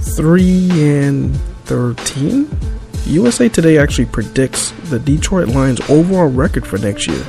[0.00, 2.48] 3 and 13?
[3.06, 7.22] USA Today actually predicts the Detroit Lions' overall record for next year.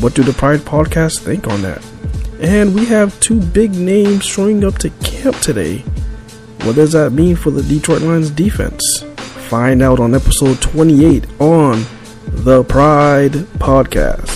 [0.00, 1.84] What do the Pride podcast think on that?
[2.40, 5.78] And we have two big names showing up to camp today.
[6.62, 9.02] What does that mean for the Detroit Lions defense?
[9.48, 11.84] Find out on episode 28 on
[12.26, 14.35] the Pride Podcast.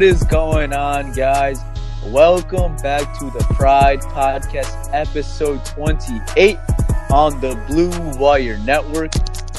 [0.00, 1.60] What is going on, guys?
[2.06, 6.56] Welcome back to the Pride Podcast, episode 28
[7.10, 9.12] on the Blue Wire Network.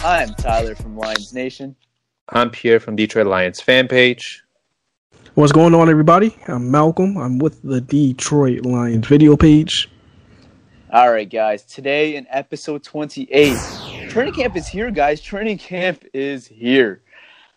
[0.03, 1.75] I'm Tyler from Lions Nation.
[2.29, 4.43] I'm Pierre from Detroit Lions fan page.
[5.35, 6.35] What's going on, everybody?
[6.47, 7.19] I'm Malcolm.
[7.19, 9.91] I'm with the Detroit Lions video page.
[10.91, 11.63] All right, guys.
[11.65, 13.55] Today in episode 28,
[14.09, 15.21] training camp is here, guys.
[15.21, 17.03] Training camp is here.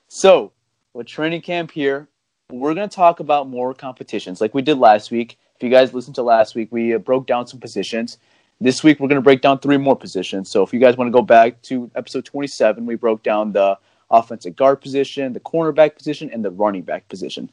[0.08, 0.52] So,
[0.92, 2.08] with training camp here,
[2.50, 5.38] we're going to talk about more competitions like we did last week.
[5.56, 8.18] If you guys listened to last week, we uh, broke down some positions.
[8.60, 10.50] This week, we're going to break down three more positions.
[10.50, 13.78] So if you guys want to go back to episode 27, we broke down the
[14.10, 17.50] offensive guard position, the cornerback position, and the running back position.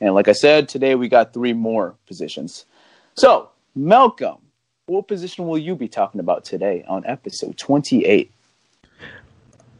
[0.00, 2.66] And like I said, today we got three more positions.
[3.14, 4.38] So, Malcolm,
[4.86, 8.30] what position will you be talking about today on episode 28?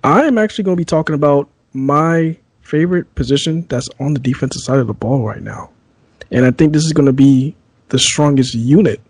[0.03, 4.63] I am actually going to be talking about my favorite position that's on the defensive
[4.63, 5.71] side of the ball right now.
[6.31, 7.55] And I think this is going to be
[7.91, 9.01] the strongest unit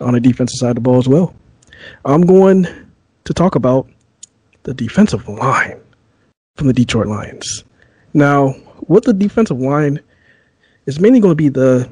[0.00, 1.34] on the defensive side of the ball as well.
[2.04, 2.66] I'm going
[3.24, 3.88] to talk about
[4.62, 5.80] the defensive line
[6.56, 7.64] from the Detroit Lions.
[8.14, 8.50] Now,
[8.86, 10.00] what the defensive line
[10.86, 11.90] is mainly going to be the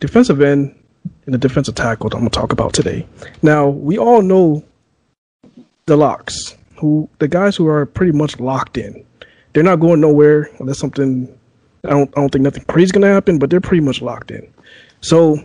[0.00, 0.74] defensive end
[1.26, 3.06] and the defensive tackle that I'm going to talk about today.
[3.42, 4.64] Now, we all know
[5.86, 9.04] the locks, who the guys who are pretty much locked in
[9.52, 11.28] they're not going nowhere unless something.
[11.84, 12.10] I don't.
[12.16, 14.52] I don't think nothing crazy is gonna happen, but they're pretty much locked in.
[15.00, 15.36] So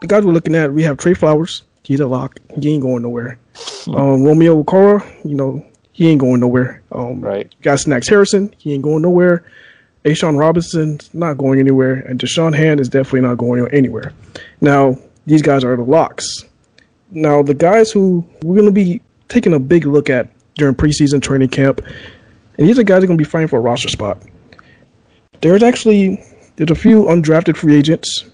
[0.00, 1.62] the guys we're looking at, we have Trey Flowers.
[1.82, 2.38] He's a lock.
[2.60, 3.38] He ain't going nowhere.
[3.84, 3.94] Hmm.
[3.94, 6.82] Um, Romeo Okwara, you know, he ain't going nowhere.
[6.92, 7.52] Um, right.
[7.62, 8.54] Got Snacks Harrison.
[8.58, 9.44] He ain't going nowhere.
[10.04, 14.12] A'Shawn Robinson's not going anywhere, and Da'Shawn Hand is definitely not going anywhere.
[14.60, 16.44] Now, these guys are the locks.
[17.10, 21.22] Now, the guys who we're going to be taking a big look at during preseason
[21.22, 21.80] training camp
[22.58, 24.18] and these are guys that are going to be fighting for a roster spot.
[25.40, 26.22] There's actually
[26.56, 28.24] there's a few undrafted free agents,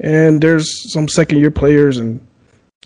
[0.00, 2.20] and there's some second year players, and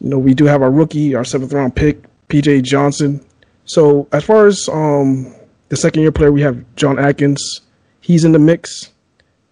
[0.00, 3.24] you know we do have our rookie, our seventh round pick, PJ Johnson.
[3.64, 5.34] So as far as um,
[5.68, 7.60] the second year player, we have John Atkins.
[8.00, 8.90] He's in the mix.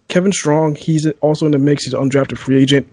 [0.07, 1.85] Kevin Strong, he's also in the mix.
[1.85, 2.87] He's an undrafted free agent.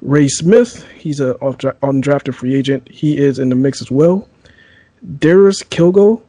[0.00, 2.88] Ray Smith, he's an undrafted free agent.
[2.88, 4.28] He is in the mix as well.
[5.18, 6.22] Darius Kilgo,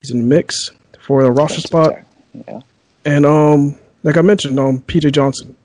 [0.00, 0.70] He's in the mix
[1.00, 1.94] for the roster spot.
[2.32, 2.60] Yeah.
[3.04, 5.56] And um, like I mentioned, um, PJ Johnson.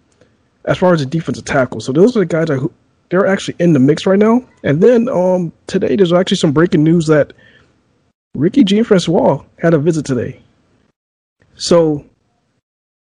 [0.66, 2.70] As far as the defensive tackle, so those are the guys that
[3.10, 4.44] they're actually in the mix right now.
[4.64, 7.34] And then um, today there's actually some breaking news that
[8.34, 10.42] Ricky Jean Francois had a visit today.
[11.56, 12.04] So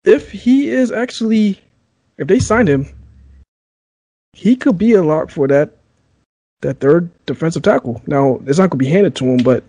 [0.04, 1.60] if he is actually,
[2.18, 2.88] if they signed him,
[4.32, 5.70] he could be a lock for that
[6.62, 8.02] that third defensive tackle.
[8.06, 9.64] Now it's not going to be handed to him, but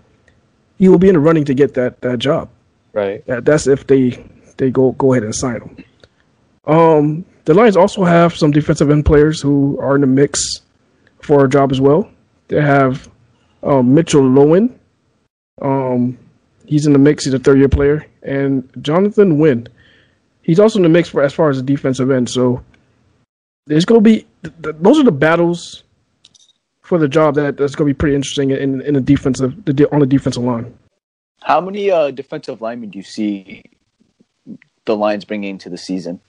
[0.77, 2.49] he will be in the running to get that that job.
[2.93, 3.25] Right.
[3.25, 4.23] That, that's if they
[4.57, 5.83] they go go ahead and sign him.
[6.65, 10.61] Um, the Lions also have some defensive end players who are in the mix
[11.21, 12.09] for a job as well.
[12.47, 13.09] They have
[13.63, 14.73] um, Mitchell Loewen.
[15.61, 16.17] Um,
[16.65, 17.25] he's in the mix.
[17.25, 19.67] He's a third year player, and Jonathan Wynn.
[20.41, 22.29] He's also in the mix for as far as the defensive end.
[22.29, 22.63] So
[23.65, 25.83] there's going to be th- th- those are the battles
[26.83, 29.89] for the job that that's going to be pretty interesting in in the defensive the,
[29.91, 30.73] on the defensive line.
[31.41, 33.63] How many uh, defensive linemen do you see
[34.85, 36.19] the Lions bringing into the season?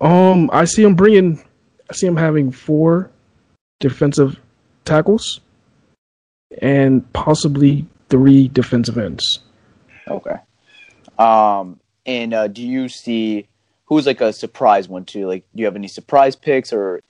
[0.00, 1.42] Um, I see him bringing.
[1.90, 3.10] I see him having four
[3.80, 4.40] defensive
[4.84, 5.40] tackles
[6.62, 9.40] and possibly three defensive ends.
[10.08, 10.36] Okay.
[11.18, 13.46] Um, and uh, do you see
[13.86, 15.26] who's like a surprise one too?
[15.26, 17.00] Like, do you have any surprise picks or?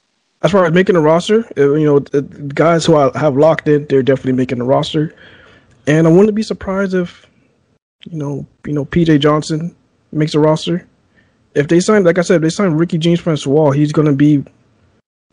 [0.45, 2.21] As far as making a roster, uh, you know, the
[2.55, 5.15] guys who I have locked in, they're definitely making a roster.
[5.87, 7.27] And I wouldn't be surprised if,
[8.05, 9.75] you know, you know, PJ Johnson
[10.13, 10.87] makes a roster.
[11.55, 14.15] If they sign, like I said, if they sign Ricky James Francois, he's going to
[14.15, 14.45] be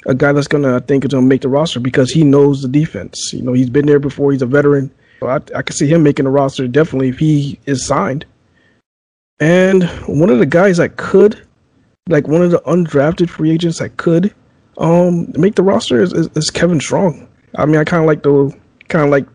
[0.06, 2.24] a guy that's going to, I think, is going to make the roster because he
[2.24, 3.34] knows the defense.
[3.34, 4.32] You know, he's been there before.
[4.32, 4.92] He's a veteran.
[5.20, 8.26] So I, I can see him making the roster definitely if he is signed.
[9.42, 11.42] And one of the guys that could,
[12.08, 14.34] like one of the undrafted free agents that could
[14.82, 17.28] um make the roster is, is, is Kevin Strong.
[17.56, 18.54] I mean, I kind of like the
[18.90, 19.26] kind of like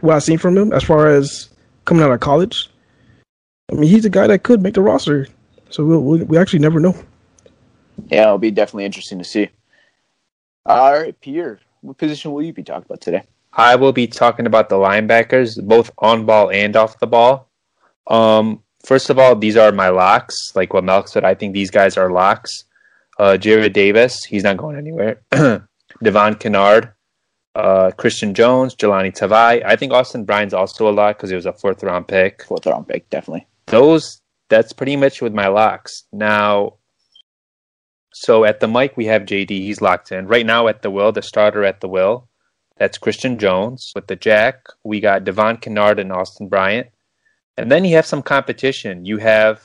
[0.00, 1.50] what I've seen from him as far as
[1.84, 2.70] coming out of college.
[3.70, 5.26] I mean, he's a guy that could make the roster.
[5.70, 6.94] So we'll, we'll, we actually never know.
[8.06, 9.48] Yeah, it'll be definitely interesting to see.
[10.64, 13.22] All right, Pierre, what position will you be talking about today?
[13.52, 17.48] I will be talking about the linebackers, both on ball and off the ball.
[18.06, 20.36] Um, first of all, these are my locks.
[20.54, 22.64] Like what Melk said, I think these guys are locks.
[23.18, 25.20] Uh, Jarrad Davis, he's not going anywhere.
[26.02, 26.92] Devon Kennard,
[27.54, 29.64] uh, Christian Jones, Jahlani Tavai.
[29.64, 32.44] I think Austin Bryant's also a lock because he was a fourth round pick.
[32.44, 33.46] Fourth round pick, definitely.
[33.66, 36.04] Those, that's pretty much with my locks.
[36.12, 36.74] Now,
[38.12, 39.50] so at the mic, we have JD.
[39.50, 40.26] He's locked in.
[40.28, 42.28] Right now at the will, the starter at the will,
[42.76, 43.92] that's Christian Jones.
[43.94, 46.88] With the jack, we got Devon Kennard and Austin Bryant.
[47.56, 49.04] And then you have some competition.
[49.04, 49.60] You have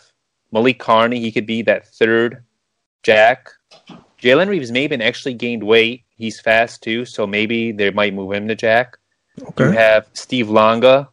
[0.51, 1.19] Malik Carney.
[1.19, 2.44] He could be that third
[3.03, 3.50] jack.
[4.21, 6.03] Jalen Reeves Maybin actually gained weight.
[6.17, 8.97] He's fast too, so maybe they might move him to jack.
[9.41, 9.65] Okay.
[9.65, 11.09] You have Steve Longa.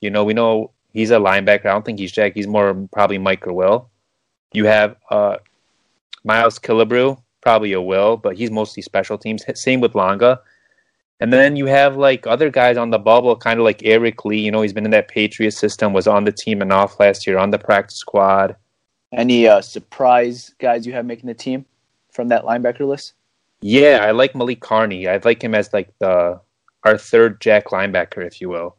[0.00, 1.66] You know, we know he's a linebacker.
[1.66, 2.34] I don't think he's jack.
[2.34, 3.90] He's more probably Mike or Will.
[4.52, 5.36] You have uh,
[6.24, 9.44] Miles Killebrew, probably a Will, but he's mostly special teams.
[9.54, 10.40] Same with Longa.
[11.20, 14.40] And then you have like other guys on the bubble, kind of like Eric Lee.
[14.40, 17.26] You know, he's been in that Patriot system, was on the team and off last
[17.26, 18.56] year on the practice squad.
[19.12, 21.64] Any uh, surprise guys you have making the team
[22.12, 23.14] from that linebacker list?
[23.60, 25.08] Yeah, I like Malik Carney.
[25.08, 26.40] I like him as like the
[26.84, 28.76] our third jack linebacker, if you will.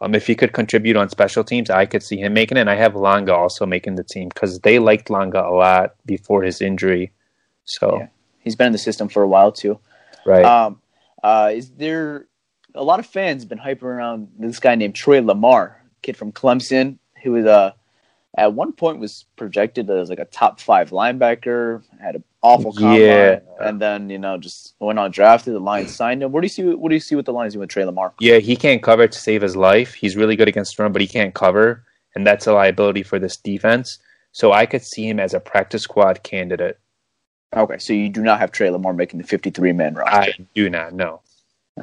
[0.00, 2.62] Um, if he could contribute on special teams, I could see him making it.
[2.62, 6.42] And I have Longa also making the team because they liked Longa a lot before
[6.42, 7.12] his injury.
[7.64, 8.08] So Yeah.
[8.40, 9.78] He's been in the system for a while too.
[10.26, 10.80] right, Um,
[11.22, 12.26] uh, is there
[12.74, 16.98] a lot of fans been hyping around this guy named Troy Lamar, kid from Clemson,
[17.22, 17.72] who was uh,
[18.36, 23.00] at one point was projected as like a top five linebacker, had an awful combine,
[23.00, 23.38] Yeah.
[23.60, 25.54] and then you know just went on drafted.
[25.54, 26.32] The Lions signed him.
[26.32, 26.62] What do you see?
[26.62, 28.12] What do you see with the Lions doing with Tre Lamar?
[28.20, 29.94] yeah, he can't cover to save his life.
[29.94, 31.84] He's really good against run, but he can't cover,
[32.14, 33.98] and that's a liability for this defense.
[34.32, 36.78] So I could see him as a practice squad candidate.
[37.56, 40.16] Okay, so you do not have Tre Lamar making the fifty-three man roster.
[40.16, 41.20] I do not know.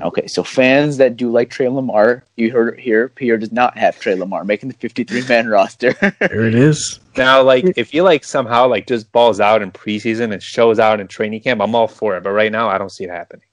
[0.01, 3.10] Okay, so fans that do like Tre Lamar, you heard it here.
[3.10, 5.93] Pierre does not have Tre Lamar making the fifty-three man roster.
[5.93, 7.01] There it is.
[7.17, 11.01] Now, like, if he like somehow like just balls out in preseason and shows out
[11.01, 12.24] in training camp, I'm all for it.
[12.24, 13.43] But right now, I don't see it happening.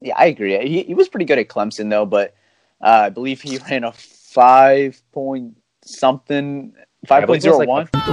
[0.00, 0.56] Yeah, I agree.
[0.68, 2.34] He, he was pretty good at Clemson though, but
[2.80, 6.74] uh, I believe he ran a five point something,
[7.06, 7.68] five I point believe it was like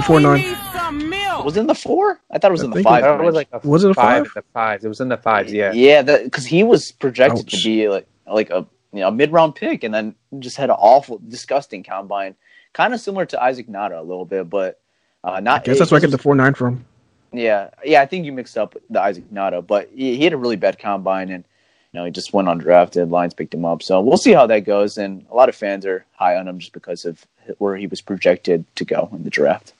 [0.08, 0.22] one.
[0.22, 1.44] Nine.
[1.44, 2.20] Was it in the four?
[2.30, 3.04] I thought it was I in the five.
[3.04, 3.34] It was range.
[3.34, 4.26] like a Was it a five?
[4.26, 4.34] five?
[4.34, 4.84] The fives.
[4.84, 5.52] It was in the fives.
[5.52, 5.72] Yeah.
[5.72, 7.62] yeah, because he was projected Ouch.
[7.62, 10.76] to be like like a you know mid round pick, and then just had an
[10.78, 12.34] awful, disgusting combine,
[12.72, 14.80] kind of similar to Isaac Nauta a little bit, but
[15.24, 15.62] uh, not.
[15.62, 16.84] I guess that's where I get the four nine from.
[17.32, 20.36] Yeah, yeah, I think you mixed up the Isaac Nauta, but he, he had a
[20.36, 21.48] really bad combine, and you
[21.96, 23.10] know he just went undrafted.
[23.10, 24.96] Lions picked him up, so we'll see how that goes.
[24.96, 27.26] And a lot of fans are high on him just because of
[27.58, 29.72] where he was projected to go in the draft.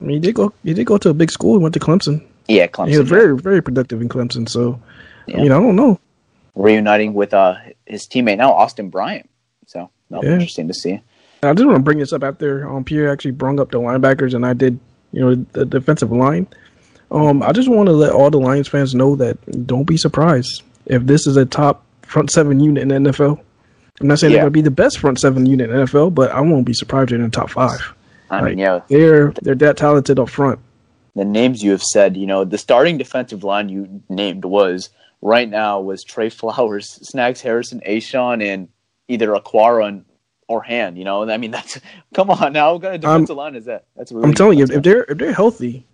[0.00, 0.52] I mean, he did go.
[0.62, 1.58] He did go to a big school.
[1.58, 2.26] He went to Clemson.
[2.48, 4.48] Yeah, Clemson He was very, very productive in Clemson.
[4.48, 4.80] So,
[5.26, 5.38] Yeah.
[5.38, 5.98] I mean, I don't know.
[6.54, 7.54] reuniting with uh,
[7.86, 9.30] his teammate now, Austin Bryant.
[9.66, 11.00] So that'll be interesting to see.
[11.42, 14.34] I just want to bring this up after um, Pierre actually brung up the linebackers,
[14.34, 14.78] and I did,
[15.12, 16.48] you know, the defensive line.
[17.10, 20.62] Um, I just want to let all the Lions fans know that don't be surprised
[20.90, 23.40] if this is a top front seven unit in the NFL.
[24.00, 24.38] I'm not saying Yeah.
[24.38, 26.64] they're going to be the best front seven unit in the NFL, but I won't
[26.66, 27.94] be surprised they're in the top five.
[28.30, 30.58] I mean, yeah, They're they're that talented up front.
[31.16, 35.48] the names you have said, you know, the starting defensive line you named was right
[35.48, 38.68] now was Trey Flowers, Snacks Harrison, A'Shawn, and
[39.08, 40.02] either Okwara
[40.48, 40.96] or Hand.
[40.96, 41.78] You know, I mean, that's
[42.14, 42.72] come on now.
[42.74, 43.84] What kind of defensive line is that?
[43.96, 45.84] That's really I'm telling you, if, if they're if they're healthy,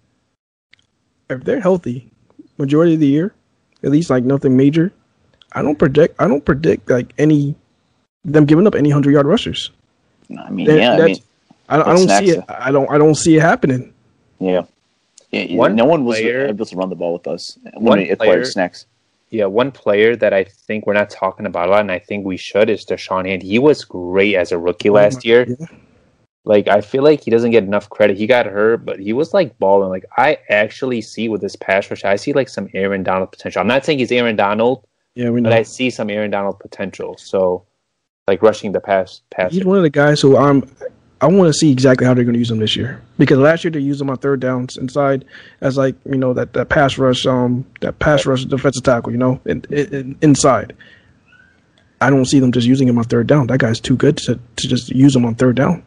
[1.29, 2.11] if they're healthy,
[2.59, 3.35] majority of the year,
[3.83, 4.93] at least like nothing major,
[5.53, 6.17] I don't predict.
[6.21, 7.55] I don't predict like any
[8.25, 9.71] them giving up any hundred yard rushers.
[10.39, 11.17] I mean, That- yeah, I mean,
[11.69, 12.29] I, I don't see next.
[12.31, 12.45] it.
[12.49, 12.91] I don't.
[12.91, 13.93] I don't see it happening.
[14.39, 14.63] yeah.
[15.33, 17.59] Yeah, One no one was player- able to run the ball with us.
[17.75, 18.87] One When player- Snacks.
[19.31, 22.25] Yeah, one player that I think we're not talking about a lot, and I think
[22.25, 23.43] we should, is Da'Shawn Hand.
[23.43, 25.47] He was great as a rookie last oh year.
[25.59, 25.67] Yeah.
[26.47, 28.17] Like, I feel like he doesn't get enough credit.
[28.17, 29.89] He got hurt, but he was like balling.
[29.89, 33.61] Like, I actually see with this pass rush, I see like some Aaron Donald potential.
[33.61, 34.87] I'm not saying he's Aaron Donald,
[35.17, 35.51] Yeah, we know.
[35.51, 37.17] but I see some Aaron Donald potential.
[37.19, 37.65] So,
[38.29, 39.53] like rushing the pass, pass.
[39.53, 40.65] He's one of the guys who I'm.
[41.21, 43.65] I want to see exactly how they're going to use him this year because last
[43.65, 45.25] year they used him on third downs inside
[45.63, 49.17] as like you know that, that pass rush um that pass rush defensive tackle you
[49.19, 50.77] know in, in, inside.
[52.03, 53.47] I don't see them just using him on third down.
[53.47, 55.83] That guy's too good to, to just use him on third down.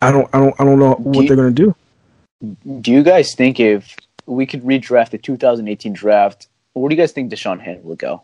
[0.00, 1.74] I don't I don't I don't know what you- they're going to do.
[2.80, 7.12] Do you guys think if we could redraft the 2018 draft, where do you guys
[7.12, 8.22] think Da'Shawn Hand will go?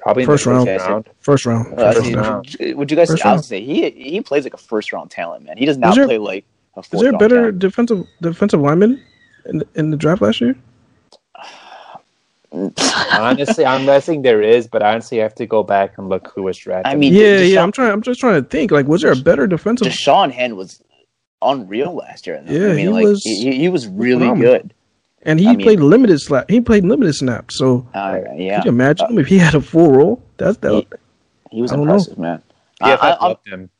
[0.00, 0.66] Probably in First the round.
[0.66, 1.08] first round.
[1.20, 1.78] First round.
[1.78, 2.56] Uh, First round.
[2.76, 3.08] would you guys?
[3.08, 5.56] First I would say he he plays like a first round talent, man.
[5.58, 6.44] He does not there- play like
[6.76, 7.58] a Is there a round better talent.
[7.60, 9.00] defensive defensive lineman
[9.46, 10.56] in the, in the draft last year?
[13.12, 16.42] honestly, I'm guessing there is, but honestly, I have to go back and look who
[16.42, 16.92] was drafted.
[16.92, 17.62] I mean, Yeah, Da'Shawn, yeah.
[17.62, 17.92] I'm trying.
[17.92, 18.70] I'm just trying to think.
[18.70, 19.86] Like, was there a better defensive?
[19.86, 20.82] Da'Shawn Hand was
[21.42, 22.42] unreal last year.
[22.46, 24.52] Yeah, I mean, he like was he, he was really phenomenal.
[24.52, 24.74] good.
[25.24, 26.50] And he I mean- played limited slap.
[26.50, 27.56] He played limited snaps.
[27.58, 30.22] So Uh, yeah, could you imagine him if he had a full role?
[30.36, 30.72] That's that.
[30.72, 30.88] He-
[31.56, 31.82] he was I know.
[31.82, 32.42] impressive, man.
[32.80, 33.70] yeah, I, I, I, loved him.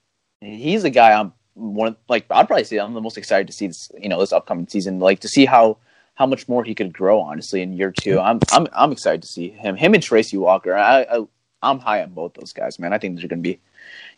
[0.40, 3.52] he's a guy I'm one of, like I'd probably say I'm the most excited to
[3.52, 5.78] see this you know this upcoming season like to see how
[6.14, 9.28] how much more he could grow honestly in year two I'm I'm I'm excited to
[9.28, 11.24] see him him and Tracy Walker I, I
[11.62, 13.58] I'm high on both those guys man I think they're going to be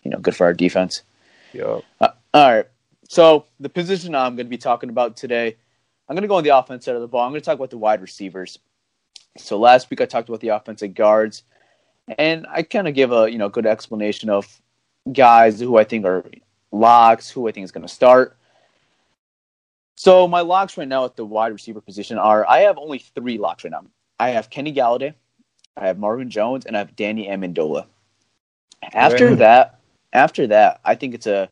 [0.02, 1.02] you know good for our defense
[1.52, 1.82] Yo.
[2.00, 2.66] uh, all right
[3.14, 5.56] so the position I'm going to be talking about today
[6.08, 7.54] I'm going to go on the offense side of the ball I'm going to talk
[7.56, 8.58] about the wide receivers
[9.36, 11.44] so last week I talked about the offensive guards
[12.18, 14.60] and I kind of give a you know good explanation of
[15.12, 16.24] guys who I think are
[16.72, 18.36] locks, who I think is going to start.
[19.96, 23.38] So my locks right now at the wide receiver position are I have only three
[23.38, 23.84] locks right now.
[24.18, 25.14] I have Kenny Golladay,
[25.76, 27.86] I have Marvin Jones, and I have Danny Amendola.
[28.92, 29.38] After Right.
[29.38, 29.80] that,
[30.12, 31.48] after that, I think it's a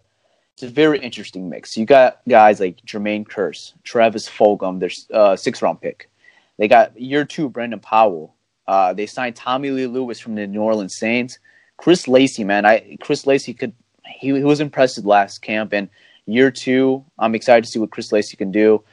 [0.62, 1.76] it's a very interesting mix.
[1.76, 6.08] You got guys like Jermaine Kearse, Travis Fulgham, their uh, six round pick.
[6.56, 8.36] They got year two Brandon Powell.
[8.68, 11.40] Uh, they signed Tommy Lee Lewis from the New Orleans Saints.
[11.78, 13.72] Chris Lacey, man, I Chris Lacey could
[14.06, 15.88] he, he was impressive last camp and
[16.26, 17.04] year two.
[17.18, 18.84] I'm excited to see what Chris Lacey can do.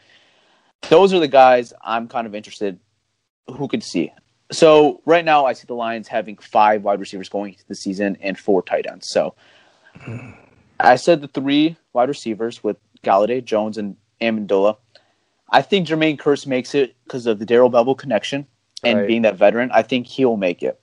[0.89, 2.79] Those are the guys I'm kind of interested
[3.47, 4.11] who could see.
[4.51, 8.17] So right now I see the Lions having five wide receivers going into the season
[8.21, 9.07] and four tight ends.
[9.09, 9.35] So
[10.79, 14.77] I said the three wide receivers with Golladay, Jones, and Amendola.
[15.49, 18.45] I think Jermaine Kearse makes it because of the Darrell Bevell connection
[18.83, 19.07] and Right.
[19.07, 19.71] being that veteran.
[19.73, 20.79] I think he'll make it.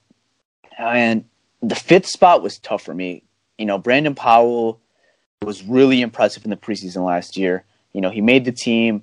[0.78, 1.24] And
[1.62, 3.22] the fifth spot was tough for me.
[3.58, 4.80] You know, Brandon Powell
[5.42, 7.64] was really impressive in the preseason last year.
[7.92, 9.02] You know, he made the team,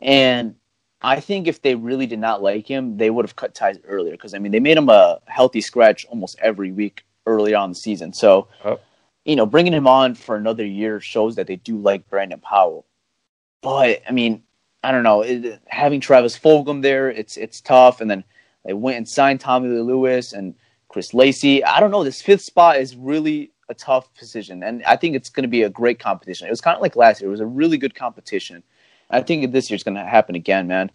[0.00, 0.56] and
[1.02, 4.12] I think if they really did not like him, they would have cut ties earlier.
[4.12, 7.74] Because I mean, they made him a healthy scratch almost every week early on the
[7.76, 8.12] season.
[8.12, 8.80] So, Oh.
[9.24, 12.86] You know, bringing him on for another year shows that they do like Brandon Powell.
[13.62, 14.42] But I mean,
[14.82, 15.22] I don't know.
[15.22, 18.00] It, having Travis Fulgham there, it's it's tough.
[18.00, 18.24] And then
[18.64, 20.54] they went and signed Tommy Lee Lewis and
[20.88, 21.64] Chris Lacey.
[21.64, 22.04] I don't know.
[22.04, 25.62] This fifth spot is really a tough position, and I think it's going to be
[25.62, 26.46] a great competition.
[26.46, 28.62] It was kind of like last year; it was a really good competition.
[29.10, 30.90] I think this year's going to happen again, man.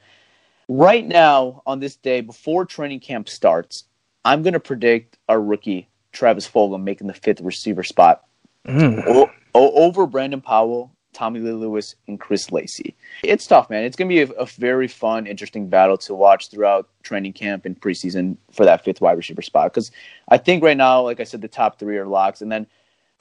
[0.67, 3.85] Right now, on this day before training camp starts,
[4.23, 8.23] I'm going to predict a rookie Travis Fulgham making the fifth receiver spot
[8.67, 9.03] Mm.
[9.07, 12.95] o- over Brandon Powell, Tommy Lee Lewis, and Chris Lacey.
[13.23, 13.83] It's tough, man.
[13.83, 17.65] It's going to be a, a very fun, interesting battle to watch throughout training camp
[17.65, 19.73] and preseason for that fifth wide receiver spot.
[19.73, 19.91] Because
[20.27, 22.67] I think right now, like I said, the top three are locks, and then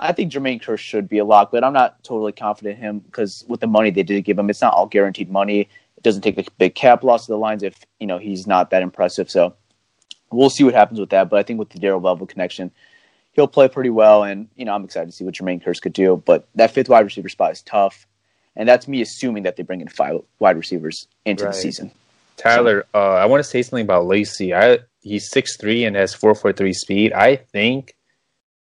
[0.01, 2.99] I think Jermaine Kearse should be a lock, but I'm not totally confident in him
[3.01, 5.61] because with the money they did give him, it's not all guaranteed money.
[5.97, 8.71] It doesn't take a big cap loss to the lines if you know he's not
[8.71, 9.31] that impressive.
[9.31, 9.55] So
[10.31, 11.29] we'll see what happens with that.
[11.31, 12.71] But I think with the Darrell Bevell connection,
[13.33, 15.93] he'll play pretty well, and you know I'm excited to see what Jermaine Kearse could
[15.93, 16.23] do.
[16.25, 18.07] But that fifth wide receiver spot is tough,
[18.57, 21.53] and that's me assuming that they bring in five wide receivers into Right.
[21.55, 21.91] the season.
[22.37, 24.55] Tyler, uh, I want to say something about Lacey.
[24.55, 27.13] I he's six three and has four four three speed.
[27.13, 27.95] I think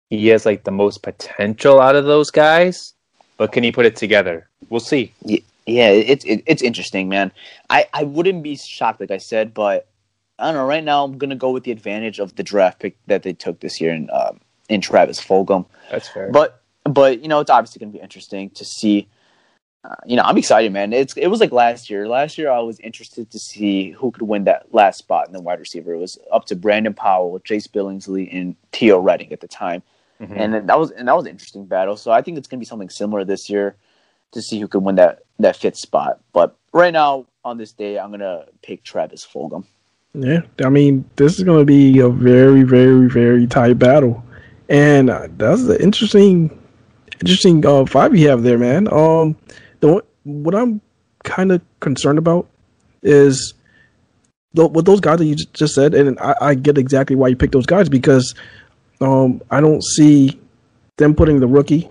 [0.10, 2.94] he has like the most potential out of those guys,
[3.38, 4.48] but can he put it together?
[4.70, 5.14] We'll see.
[5.66, 7.32] Yeah, it's it, it's interesting, man.
[7.70, 9.88] I I wouldn't be shocked, like I said, but
[10.40, 10.66] I don't know.
[10.66, 13.60] Right now, I'm gonna go with the advantage of the draft pick that they took
[13.60, 15.66] this year in um, in Travis Fulgham.
[15.92, 16.30] That's fair.
[16.32, 19.08] But but you know, it's obviously gonna be interesting to see.
[19.86, 20.94] Uh, you know, I'm excited, man.
[20.94, 22.08] It's it was like last year.
[22.08, 25.42] Last year, I was interested to see who could win that last spot in the
[25.42, 25.94] wide receiver.
[25.94, 29.84] It was up to Brandon Powell, Chase Billingsley, and Theo Redding at the time,
[30.22, 30.40] Mhm.
[30.40, 31.98] and that was and that was an interesting battle.
[31.98, 33.76] So I think it's gonna be something similar this year
[34.32, 36.22] to see who could win that that fifth spot.
[36.32, 39.66] But right now, on this day, I'm gonna pick Travis Fulgham.
[40.16, 44.24] Yeah, I mean, this is going to be a very, very, very tight battle,
[44.70, 46.56] and uh, that's an interesting,
[47.20, 48.88] interesting uh, five you have there, man.
[48.94, 49.36] Um,
[49.80, 50.82] the what I'm
[51.24, 52.48] kind of concerned about
[53.02, 53.56] is
[54.54, 57.36] the, with those guys that you just said, and I, I get exactly why you
[57.36, 58.36] picked those guys because
[59.02, 60.40] um, I don't see
[60.98, 61.90] them putting the rookie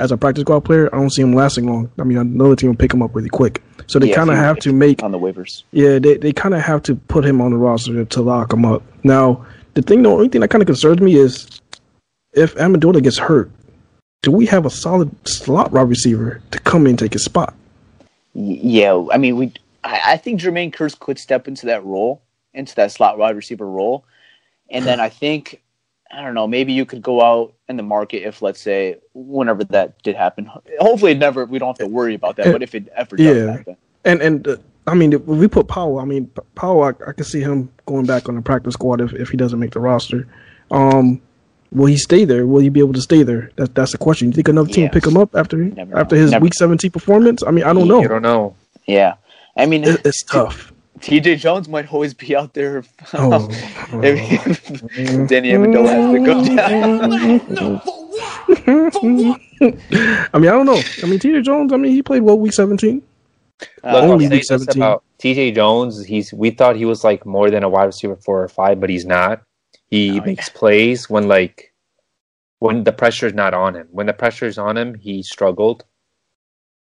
[0.00, 0.92] as a practice squad player.
[0.94, 1.90] I don't see him lasting long.
[1.98, 4.36] I mean, another team will pick him up really quick, so they Yeah, kind of
[4.36, 5.62] have to make on the waivers.
[5.72, 8.64] yeah, they, they kind of have to put him on the roster to lock him
[8.64, 8.82] up.
[9.04, 11.48] Now, the thing, the only thing that kind of concerns me is
[12.32, 13.50] if Amendola gets hurt,
[14.22, 17.54] do we have a solid slot wide receiver to come in and take his spot?
[18.34, 19.52] Yeah, I mean, we.
[19.82, 22.22] I, I think Jermaine Kearse could step into that role,
[22.54, 24.04] into that slot wide receiver role,
[24.70, 25.62] and then I think
[26.12, 26.46] I don't know.
[26.48, 30.50] Maybe you could go out in the market if, let's say, whenever that did happen.
[30.80, 31.44] Hopefully, it never.
[31.44, 32.52] We don't have to worry about that.
[32.52, 33.52] But if it ever does Yeah.
[33.58, 34.56] happen, And and uh,
[34.88, 35.98] I mean, if we put Powell.
[36.00, 36.82] I mean, Powell.
[36.82, 39.58] I, I can see him going back on the practice squad if, if he doesn't
[39.60, 40.26] make the roster.
[40.72, 41.20] Um,
[41.70, 42.44] will he stay there?
[42.46, 43.50] Will he be able to stay there?
[43.56, 44.28] That that's the question.
[44.28, 44.94] You think another team will Yes.
[44.94, 46.22] pick him up after Never after know.
[46.22, 46.42] his Never.
[46.42, 47.42] week seventeen performance?
[47.46, 48.00] I mean, I don't know.
[48.02, 48.56] You don't know.
[48.86, 49.14] yeah.
[49.56, 50.69] I mean, It, it's tough.
[51.00, 51.36] T.J.
[51.36, 52.84] Jones might always be out there.
[53.14, 53.48] Oh,
[54.02, 57.82] if, if Danny Amendola has to go down.
[60.32, 60.80] I mean, I don't know.
[61.02, 61.42] I mean, T.J.
[61.42, 61.72] Jones.
[61.72, 63.02] I mean, he played well week seventeen.
[63.84, 64.82] Uh, Look, only say week 17.
[64.82, 66.04] about TJ Jones.
[66.04, 68.88] He's we thought he was like more than a wide receiver four or five, but
[68.88, 69.42] he's not.
[69.90, 71.74] He Oh, makes plays when like
[72.60, 73.88] when the pressure's not on him.
[73.90, 75.84] When the pressure's on him, he struggled.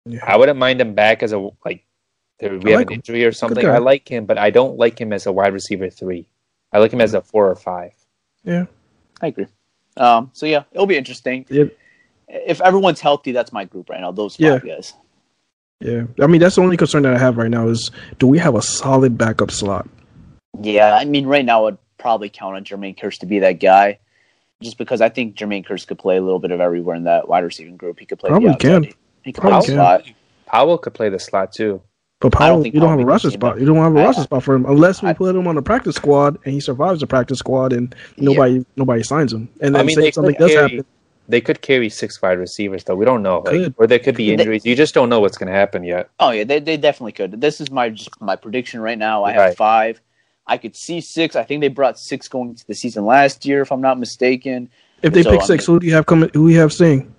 [0.06, 0.20] Yeah.
[0.26, 1.84] I wouldn't mind him back as a like
[2.40, 3.00] there, we I have like an him.
[3.00, 3.66] injury or something.
[3.66, 6.28] I like him, but I don't like him as a wide receiver three.
[6.72, 7.94] I like him as a four or five.
[8.44, 8.66] Yeah,
[9.22, 9.48] I agree.
[9.98, 11.46] Um, so yeah, it'll be interesting.
[11.50, 11.66] yeah,
[12.28, 14.12] If everyone's healthy, that's my group right now.
[14.12, 14.94] Those five guys.
[15.80, 16.04] yeah.
[16.22, 18.56] I mean, that's the only concern that I have right now is do we have
[18.56, 19.88] a solid backup slot?
[20.62, 24.00] Yeah, I mean, right now I'd probably count on Jermaine Kearse to be that guy,
[24.62, 27.28] just because I think Jermaine Kearse could play a little bit of everywhere in that
[27.28, 28.00] wide receiving group.
[28.00, 28.84] He could play Probably the outside.
[28.84, 28.94] can.
[29.24, 29.76] He could play the can.
[29.76, 30.04] slot.
[30.46, 31.82] Powell could play the slot too.
[32.20, 33.56] But I don't you don't have a will roster spot.
[33.56, 33.60] though.
[33.60, 35.62] You don't have a roster spot for him unless we I- put him on the
[35.62, 39.48] practice squad and he survives the practice squad and nobody nobody signs him.
[39.62, 40.86] And then I mean, say they something could does carry, happen.
[41.28, 42.96] they could carry six wide receivers though.
[42.96, 44.66] We don't know, like, or there could be They- injuries.
[44.66, 46.10] You just don't know what's going to happen yet.
[46.20, 47.40] Oh yeah, they, they definitely could.
[47.40, 49.24] This is my just my prediction right now.
[49.24, 49.56] I have Right.
[49.58, 50.02] five.
[50.48, 51.36] I could see six.
[51.36, 54.70] I think they brought six going into the season last year, if I'm not mistaken.
[55.04, 56.32] If they So, pick I six, mean- who do you have coming?
[56.34, 57.14] Who do you have staying?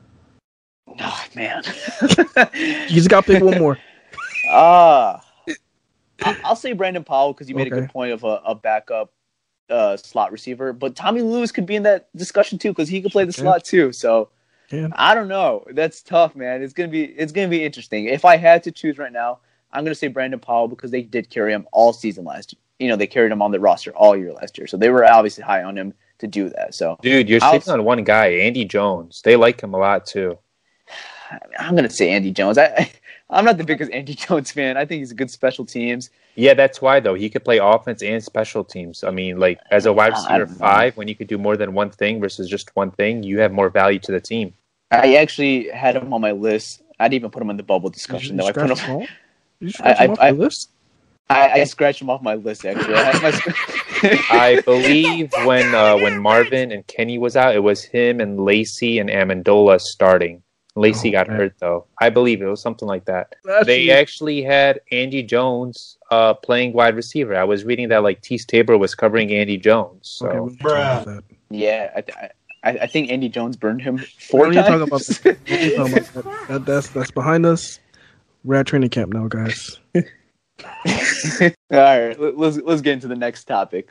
[1.00, 1.62] Oh man.
[2.54, 3.78] You just got to pick one more.
[4.48, 5.24] Ah,
[6.24, 9.12] I- I'll say Brandon Powell because you made a good point of a, a backup
[9.70, 13.12] uh, slot receiver, but Tommy Lewis could be in that discussion too because he could
[13.12, 13.42] play the Yeah.
[13.42, 13.92] slot too.
[13.92, 14.30] So
[14.70, 14.88] Yeah.
[14.92, 15.64] I don't know.
[15.72, 16.62] That's tough, man.
[16.62, 18.06] It's gonna be it's gonna be interesting.
[18.06, 19.38] If I had to choose right now,
[19.72, 22.60] I'm gonna say Brandon Powell because they did carry him all season last year.
[22.78, 25.04] You know, they carried him on the roster all year last year, so they were
[25.04, 26.74] obviously high on him to do that.
[26.74, 29.20] So Dude, you're I'll- sleeping on one guy, Andy Jones.
[29.22, 30.38] They like him a lot too.
[31.58, 32.58] I'm gonna say Andy Jones.
[32.58, 32.90] I
[33.30, 34.76] I'm not the biggest Andy Jones fan.
[34.78, 36.08] I think he's a good special teams.
[36.34, 37.14] Yeah, that's why though.
[37.14, 39.04] He could play offense and special teams.
[39.04, 41.74] I mean, like as a wide receiver don't five, when you could do more than
[41.74, 44.54] one thing versus just one thing, you have more value to the team.
[44.90, 46.82] I actually had him on my list.
[46.98, 48.48] I didn't even put him in the bubble discussion You though.
[48.48, 48.86] I put scratch him.
[48.86, 49.06] them all?
[49.60, 50.70] You scratch I- them off I- the list?
[51.30, 52.94] I, I scratched him off my list actually.
[52.94, 57.82] I had my I believe when uh, when Marvin and Kenny was out, it was
[57.84, 60.42] him and Lacey and Amendola starting.
[60.78, 61.36] Lacey Oh, got man.
[61.36, 61.86] hurt though.
[62.00, 63.34] I believe it was something like that.
[63.44, 63.92] That's they you.
[63.92, 67.36] actually had Andy Jones uh, playing wide receiver.
[67.36, 70.08] I was reading that like Teez Tabor was covering Andy Jones.
[70.08, 71.24] So Okay, we can talk about that.
[71.50, 72.30] yeah, I,
[72.64, 74.80] I, I think Andy Jones burned him four don't need times.
[74.80, 75.38] talk about that.
[75.50, 76.48] We don't need to talk about that.
[76.48, 77.78] That- That's that's behind us.
[78.44, 79.78] We're at training camp now, guys.
[79.94, 80.02] All
[81.70, 83.90] right, let- let's let's get into the next topic.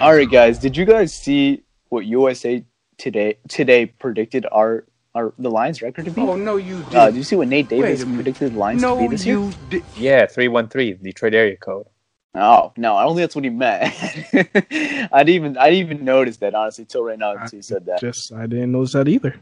[0.00, 2.64] All right, guys, did you guys see what USA
[2.98, 6.20] today today predicted our our the Lions record to be?
[6.20, 6.94] Oh no, you did.
[6.94, 8.16] Uh, did you see what Nate Davis Wait a minute.
[8.16, 9.38] predicted the Lions to be no, this year?
[9.38, 9.84] you did.
[9.96, 11.86] yeah, three one three Detroit area code.
[12.34, 13.92] Oh no, I don't think that's what he meant.
[15.12, 17.86] I didn't even I didn't even notice that honestly till right now until you said
[17.86, 18.00] that.
[18.00, 19.34] Just I didn't notice that either.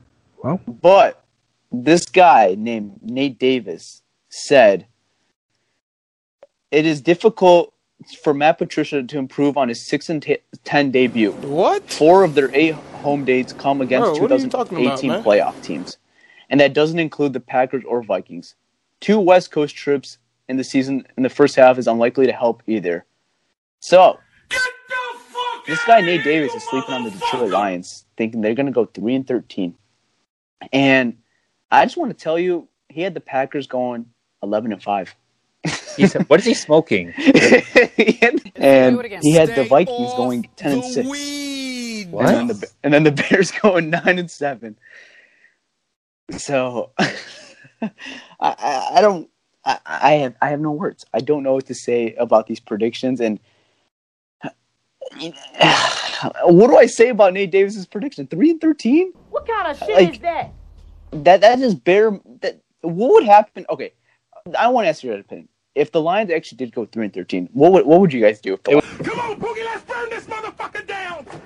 [0.43, 1.23] Well, But
[1.71, 4.87] this guy named Nate Davis said
[6.71, 7.75] it is difficult
[8.15, 11.33] for Matt Patricia to improve on his six and t- ten debut.
[11.33, 11.91] What?
[11.91, 15.25] Four of their eight home dates come against Bro, what are you talking 2018 about,
[15.25, 15.99] playoff teams,
[16.51, 18.55] and that doesn't include the Packers or Vikings.
[19.01, 20.19] Two West Coast trips
[20.49, 23.05] in the season in the first half is unlikely to help either.
[23.81, 24.19] So,
[25.67, 28.87] this guy Nate Davis is sleeping on the Detroit Lions, thinking they're going to go
[28.87, 29.75] three and thirteen.
[30.73, 31.19] And
[31.71, 34.07] I just want to tell you, he had the Packers going
[34.43, 35.15] eleven and five.
[35.97, 39.21] He said, "What is he smoking?" He and Do it again.
[39.23, 41.07] he had the Vikings going ten and six.
[42.11, 42.27] What?
[42.27, 44.77] And then the and then the Bears going nine and seven.
[46.37, 47.91] So I,
[48.41, 49.31] I I don't
[49.65, 51.05] I, I have I have no words.
[51.15, 53.39] I don't know what to say about these predictions and
[56.45, 58.27] what do I say about Nate Davis's prediction?
[58.27, 59.13] Three and thirteen?
[59.31, 60.53] What kind of shit Like- is that?
[61.11, 63.93] That that is bare that what would happen okay.
[64.59, 65.49] I want to ask your opinion.
[65.79, 68.41] If the Lions actually did go three and thirteen, what would what would you guys
[68.41, 68.55] do?
[68.55, 71.25] If the, Come on, Boogie, let's burn this motherfucker down!
[71.25, 71.39] Boogie,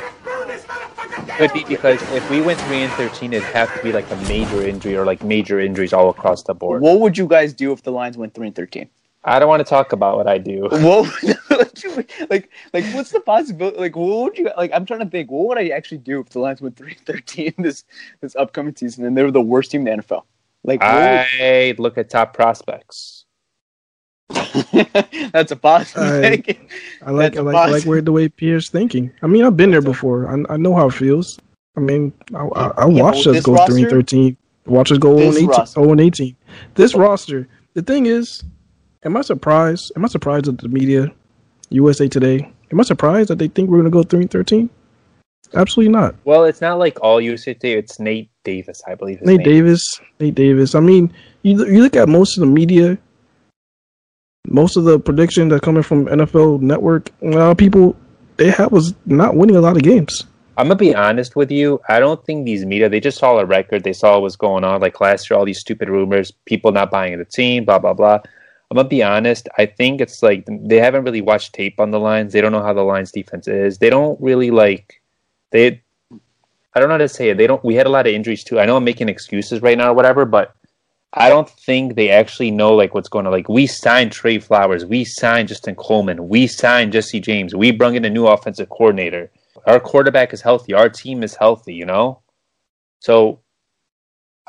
[0.00, 1.36] let's burn this motherfucker down!
[1.36, 4.16] Could be because if we went three and thirteen, it'd have to be like a
[4.22, 6.80] major injury or like major injuries all across the board.
[6.80, 8.88] what would you guys do if the Lions went three and thirteen?
[9.22, 10.62] I don't want to talk about what I do.
[10.70, 10.80] what
[11.22, 15.00] would, like, you- like like what's the possibility like what would you like i'm trying
[15.00, 17.84] to think what would i actually do if the lions went three and thirteen this
[18.20, 20.22] this upcoming season and they were the worst team in the nfl
[20.64, 23.24] like what I look at top prospects.
[25.32, 26.68] that's a positive I- thing.
[27.02, 29.10] I like That's I a like, I like where the way Pierre's thinking.
[29.22, 30.28] I mean, I've been there before.
[30.28, 31.38] I, I know how it feels.
[31.76, 34.36] I mean, I, I, I watched but us this go three and roster- thirteen.
[34.66, 35.58] Watch us go This 0 and 18.
[35.58, 36.36] roster- 0 and 18.
[36.74, 37.48] This roster.
[37.74, 38.44] The thing is,
[39.04, 39.92] am I surprised?
[39.96, 41.10] Am I surprised at the media,
[41.70, 42.52] USA Today?
[42.70, 44.70] Am I surprised that they think we're going to go three and thirteen?
[45.54, 46.14] Absolutely not.
[46.24, 47.74] Well, it's not like all USA Today.
[47.74, 49.18] It's Nate Davis, I believe.
[49.18, 49.44] His Nate.
[49.44, 50.00] Davis.
[50.18, 50.74] Nate Davis.
[50.74, 52.98] I mean, you you look at most of the media,
[54.46, 57.10] most of the predictions that coming from NFL Network.
[57.22, 57.96] A lot of people
[58.36, 60.24] they have was not winning a lot of games.
[60.56, 61.80] I'm gonna be honest with you.
[61.88, 62.88] I don't think these media.
[62.88, 63.82] They just saw a record.
[63.82, 64.80] They saw what was going on.
[64.80, 68.18] Like last year, all these stupid rumors, people not buying the team, blah blah blah.
[68.70, 69.48] I'm gonna be honest.
[69.58, 72.32] I think it's like they haven't really watched tape on the lines.
[72.32, 73.78] They don't know how the lines defense is.
[73.78, 74.99] They don't really like.
[75.50, 75.82] They,
[76.74, 77.36] I don't know how to say it.
[77.36, 77.64] They don't.
[77.64, 78.60] We had a lot of injuries too.
[78.60, 80.54] I know I'm making excuses right now or whatever, but
[81.12, 83.32] I don't think they actually know like what's going on.
[83.32, 87.96] Like we signed Trey Flowers, we signed Justin Coleman, we signed Jesse James, we brought
[87.96, 89.30] in a new offensive coordinator.
[89.66, 92.20] Our quarterback is healthy, our team is healthy, you know.
[93.00, 93.40] So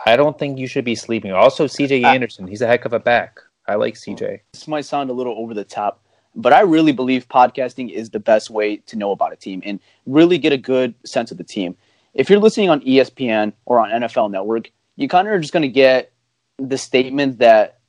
[0.05, 1.31] I don't think you should be sleeping.
[1.31, 3.39] Also, CJ Anderson, he's a heck of a back.
[3.67, 4.39] I like CJ.
[4.53, 6.03] this might sound a little over the top
[6.35, 9.79] but i really believe podcasting is the best way to know about a team and
[10.05, 11.75] really get a good sense of the team
[12.13, 15.61] if you're listening on espn or on nfl network you kind of are just going
[15.61, 16.11] to get
[16.57, 17.79] the statement that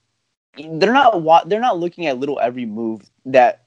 [0.56, 3.62] they're not they're not looking at little every move that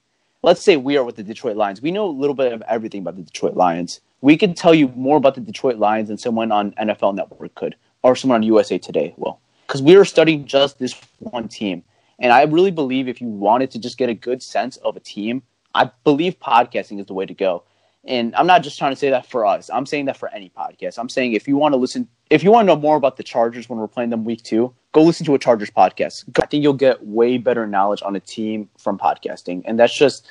[0.45, 1.81] let's say we are with the Detroit Lions.
[1.81, 3.99] We know a little bit of everything about the Detroit Lions.
[4.21, 7.75] We can tell you more about the Detroit Lions than someone on NFL Network could
[8.03, 9.39] or someone on USA Today will.
[9.65, 11.83] Because we are studying just this one team.
[12.19, 14.99] And I really believe if you wanted to just get a good sense of a
[14.99, 17.63] team, I believe podcasting is the way to go.
[18.08, 19.69] And I'm not just trying to say that for us.
[19.73, 20.99] I'm saying that for any podcast.
[20.99, 23.23] I'm saying if you want to listen, if you want to know more about the
[23.23, 26.23] Chargers when we're playing them week two, go listen to a Chargers podcast.
[26.41, 29.63] I think you'll get way better knowledge on a team from podcasting.
[29.65, 30.28] And that's just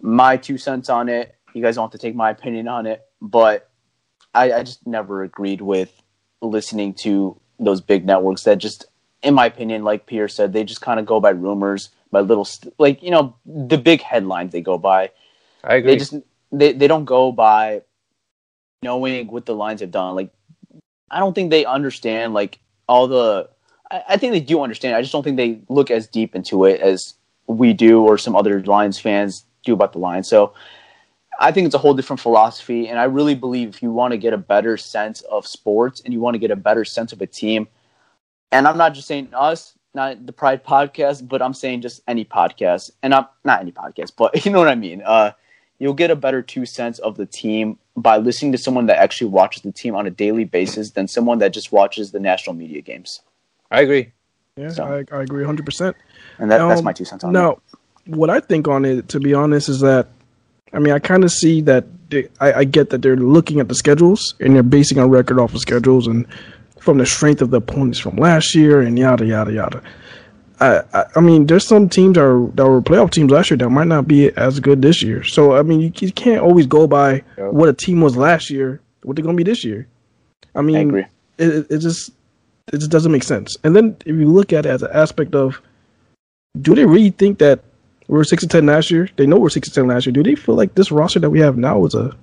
[0.00, 1.34] my two cents on it.
[1.54, 3.68] You guys don't have to take my opinion on it, but
[4.32, 5.92] I, I just never agreed with
[6.40, 8.86] listening to those big networks that just,
[9.22, 12.44] in my opinion, like Pierre said, they just kind of go by rumors, by little,
[12.44, 15.10] st- like, you know, the big headlines they go by.
[15.64, 15.92] I agree.
[15.92, 16.14] they just
[16.52, 17.82] they, they don't go by
[18.82, 20.14] knowing what the lines have done.
[20.14, 20.30] Like
[21.10, 23.48] i don't think they understand like all the
[23.90, 24.94] I, I think they do understand.
[24.94, 27.14] I just don't think they look as deep into it as
[27.46, 30.28] we do or some other lions fans do about the lions.
[30.28, 30.52] So
[31.40, 34.18] i think it's a whole different philosophy and i really believe if you want to
[34.18, 37.22] get a better sense of sports and you want to get a better sense of
[37.22, 37.68] a team
[38.52, 42.24] and i'm not just saying us not the pride podcast but i'm saying just any
[42.24, 45.30] podcast and i'm not any podcast but you know what i mean uh
[45.78, 49.30] you'll get a better two cents of the team by listening to someone that actually
[49.30, 52.80] watches the team on a daily basis than someone that just watches the national media
[52.80, 53.20] games.
[53.70, 54.12] I agree.
[54.56, 55.94] Yeah, So- I, I agree 100%.
[56.38, 57.38] And that, that's Um, my two cents on it.
[57.38, 57.58] Now,
[58.06, 60.08] what I think on it, to be honest, is that
[60.72, 63.68] I mean, I kind of see that they, I, I get that they're looking at
[63.68, 66.26] the schedules and they're basing a record off of schedules and
[66.80, 69.82] from the strength of the opponents from last year and yada yada yada.
[70.60, 73.56] I, I, I mean, there's some teams that, are, that were playoff teams last year
[73.58, 75.22] that might not be as good this year.
[75.22, 78.80] So I mean, you, you can't always go by what a team was last year.
[79.02, 79.86] What they're gonna be this year.
[80.54, 81.08] I mean, I.
[81.38, 82.10] It, it, just
[82.72, 83.56] it just doesn't make sense.
[83.62, 85.62] And then if you look at it as an aspect of,
[86.60, 87.60] do they really think that
[88.08, 89.08] we are six and ten last year?
[89.16, 90.12] They know we're six and ten last year.
[90.12, 92.16] Do they feel like this roster that we have now is a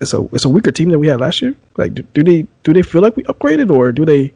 [0.00, 1.54] it's a it's a weaker team than we had last year?
[1.76, 4.32] Like, do, do they do they feel like we upgraded, or do they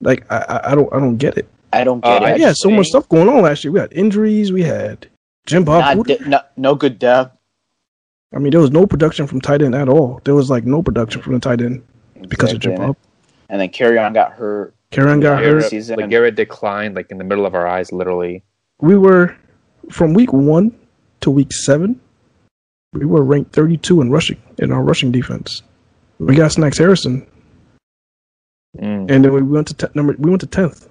[0.00, 1.48] like I I, I don't I don't get it.
[1.72, 2.36] I don't Uh, get I it.
[2.36, 3.72] We had so much stuff going on last year.
[3.72, 4.52] We had injuries.
[4.52, 5.06] We had
[5.46, 5.96] Jim Bob.
[5.96, 6.26] Not Cooter.
[6.26, 7.36] no, no good depth.
[8.34, 10.20] I mean, there was no production from tight end at all.
[10.24, 11.82] There was like no production from the tight end
[12.28, 12.96] because of Jim Bob.
[13.48, 14.74] And then Kerryon got hurt.
[14.90, 15.64] Kerryon got Yeah, hurt.
[15.64, 15.96] season.
[15.98, 18.42] Like Garrett declined like in the middle of our eyes, literally.
[18.80, 19.34] We were
[19.90, 20.76] from week one
[21.20, 22.00] to week seven.
[22.98, 25.62] We were ranked 32 in rushing in our rushing defense.
[26.18, 27.26] We got Snacks Harrison,
[28.78, 30.14] Mm, and then we went to te- number.
[30.18, 30.86] We went to tenth.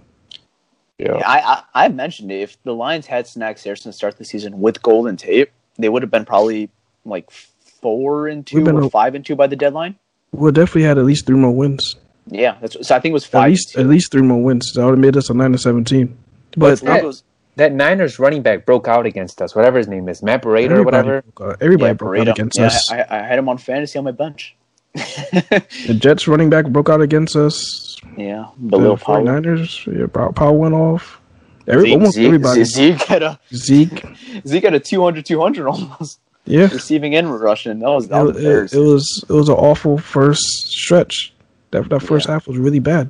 [0.98, 1.22] yeah.
[1.26, 2.42] I, I I mentioned it.
[2.42, 6.10] If the Lions had Snacks Harrison start the season with Golden Tate, they would have
[6.10, 6.70] been probably
[7.06, 9.96] like four and two or a- five and two by the deadline.
[10.32, 11.96] We definitely had at least three more wins.
[12.28, 12.96] Yeah, that's so.
[12.96, 13.50] I think it was At five.
[13.52, 14.74] least at least three more wins.
[14.74, 16.18] That would have made us a nine to seventeen.
[16.58, 17.24] But But Broncos,
[17.58, 20.84] That Niners running back broke out against us, whatever his name is, Matt Breida or
[20.84, 21.24] whatever.
[21.36, 22.92] broke everybody yeah, broke out against Yeah, us.
[22.92, 24.56] I, I, I had him on fantasy on my bench.
[24.96, 27.98] the Jets running back broke out against us.
[28.18, 29.24] yeah, The but Lil Powell.
[29.26, 31.20] 49ers, yeah, Pow Powell went off.
[31.68, 32.64] Every, Zeke, almost Zeke, everybody.
[32.64, 34.06] Zeke had a Zeke,
[34.48, 36.68] Zeke had a 200 200 almost yeah.
[36.72, 37.80] receiving and rushing.
[37.80, 38.38] That was It, was
[38.74, 41.34] it, it was it was an awful first stretch.
[41.72, 43.10] That that first half was really bad,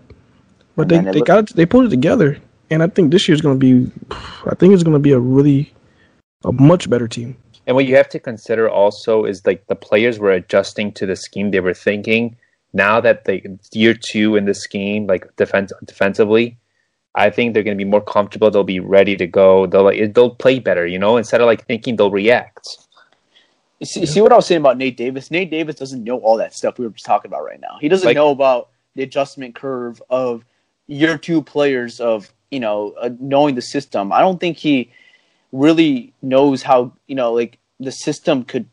[0.75, 2.37] but And they, they looked- got it, they pulled it together,
[2.75, 3.91] and I think this year's going to be,
[4.45, 5.73] I think it's going to be a really,
[6.43, 7.37] a much better team.
[7.65, 11.15] And what you have to consider also is like the players were adjusting to the
[11.15, 12.35] scheme they were thinking.
[12.73, 16.57] Now that they year two in the scheme, like defense defensively,
[17.15, 18.51] I think they're going to be more comfortable.
[18.51, 19.65] They'll be ready to go.
[19.65, 22.67] They'll like they'll play better, you know, instead of like thinking they'll react.
[23.79, 25.31] You see, see what I was saying about Nate Davis?
[25.31, 27.77] Nate Davis doesn't know all that stuff we were just talking about right now.
[27.79, 30.43] He doesn't Like- know about the adjustment curve of
[30.87, 34.11] year two players of you know uh, knowing the system.
[34.11, 34.91] I don't think he
[35.51, 38.67] really knows how you know like the system could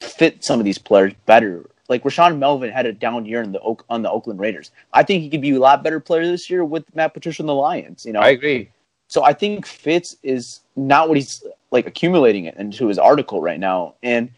[0.00, 1.68] fit some of these players better.
[1.88, 4.72] Like Rashaan Melvin had a down year in the Oak, on the Oakland Raiders.
[4.92, 7.48] I think he could be a lot better player this year with Matt Patricia and
[7.48, 8.04] the Lions.
[8.04, 8.70] You know, I agree.
[9.08, 13.60] so I think Fitz is not what he's like accumulating it into his article right
[13.60, 14.30] now, and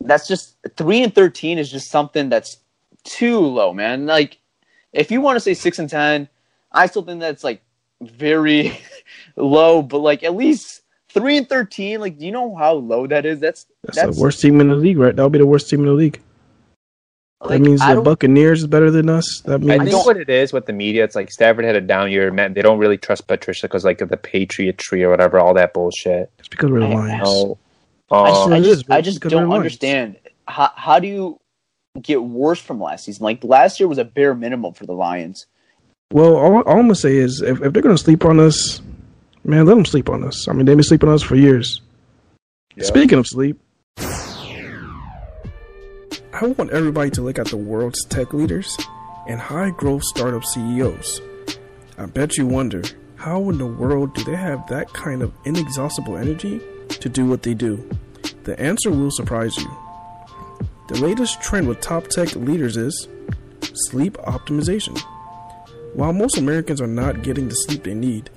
[0.00, 2.58] that's just three and thirteen is just something that's
[3.04, 4.06] too low, man.
[4.06, 4.38] Like
[4.92, 6.28] if you want to say six and ten,
[6.72, 7.62] I still think that's like
[8.00, 8.78] very
[9.36, 13.26] low, but like at least three and thirteen, like do you know how low that
[13.26, 13.40] is?
[13.40, 15.14] That's That's, that's, the worst team in the league, right?
[15.14, 16.20] That'll be the worst team in the league.
[17.40, 19.40] like, that means I the Buccaneers is better than us.
[19.46, 21.80] That I means think what it is with the media, it's like Stafford had a
[21.80, 22.30] down year.
[22.30, 25.54] Man, they don't really trust Patricia because like of the Patriot tree or whatever, all
[25.54, 26.30] that bullshit.
[26.38, 27.56] it's because we're the I- Lions.
[28.12, 30.16] I just, Um, I just, I just don't understand
[30.48, 31.40] how how do you
[32.02, 33.24] get worse from last season?
[33.24, 35.46] Like last year was a bare minimum for the Lions.
[36.12, 38.82] Well, all, all I'm gonna say is if, if they're gonna sleep on us,
[39.44, 40.48] man, let them sleep on us.
[40.48, 41.80] I mean, they've been sleeping on us for years.
[42.80, 43.60] Speaking of sleep,
[46.32, 48.76] I want everybody to look at the world's tech leaders
[49.28, 51.20] and high growth startup CEOs.
[51.96, 52.82] I bet you wonder
[53.14, 57.42] how in the world do they have that kind of inexhaustible energy to do what
[57.42, 57.88] they do?
[58.44, 59.70] The answer will surprise you.
[60.88, 63.06] The latest trend with top tech leaders is
[63.74, 65.00] sleep optimization.
[65.94, 68.30] While most Americans are not getting the sleep they need,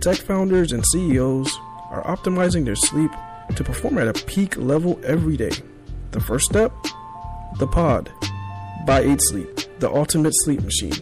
[0.00, 1.56] tech founders and CEOs
[1.90, 3.10] are optimizing their sleep
[3.56, 5.52] to perform at a peak level every day.
[6.10, 6.72] The first step?
[7.58, 8.12] The Pod
[8.86, 10.94] by 8 Sleep, the ultimate sleep machine.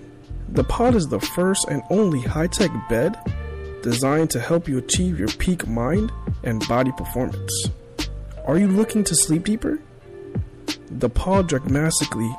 [0.51, 3.19] The Pod is the first and only high tech bed
[3.83, 6.13] designed to help you achieve your peak mind
[6.45, 7.69] and body performance.
[8.47, 9.81] Are you looking to sleep deeper?
[10.91, 12.35] The Pod dramatically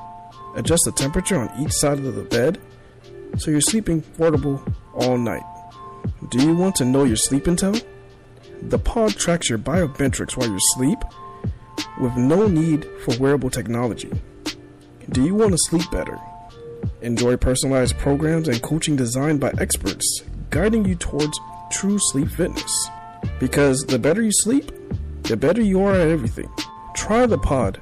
[0.56, 2.60] adjusts the temperature on each side of the bed
[3.38, 4.64] so you're sleeping portable
[4.94, 5.44] all night.
[6.30, 7.84] Do you want to know your sleep intel?
[8.62, 11.00] The pod tracks your biometrics while you sleep
[12.00, 14.12] with no need for wearable technology.
[15.10, 16.20] Do you want to sleep better?
[17.02, 21.40] Enjoy personalized programs and coaching designed by experts, guiding you towards
[21.72, 22.90] true sleep fitness.
[23.40, 24.72] Because the better you sleep,
[25.24, 26.50] the better you are at everything.
[26.96, 27.80] Try the pod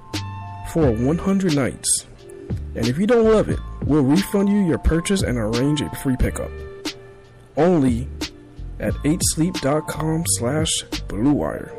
[0.72, 2.06] for 100 nights.
[2.76, 6.18] And if you don't love it, we'll refund you your purchase and arrange a free
[6.18, 6.52] pickup.
[7.56, 8.08] Only
[8.80, 10.70] at 8sleep.com slash
[11.08, 11.74] bluewire.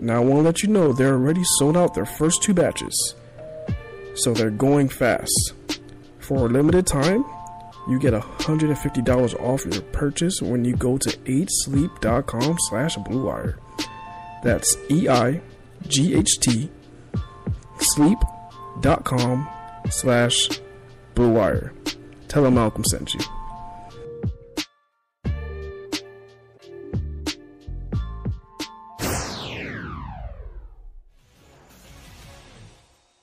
[0.00, 3.14] Now I want to let you know they're already sold out their first two batches.
[4.14, 5.52] So they're going fast.
[6.18, 7.24] For a limited time,
[7.88, 13.56] you get $150 off your purchase when you go to 8sleep.com slash bluewire.
[14.42, 16.70] That's E-I-G-H-T
[17.80, 19.48] sleep.com
[19.88, 20.48] slash
[21.14, 21.72] Blue Wire.
[22.28, 23.20] Tell him Malcolm sent you.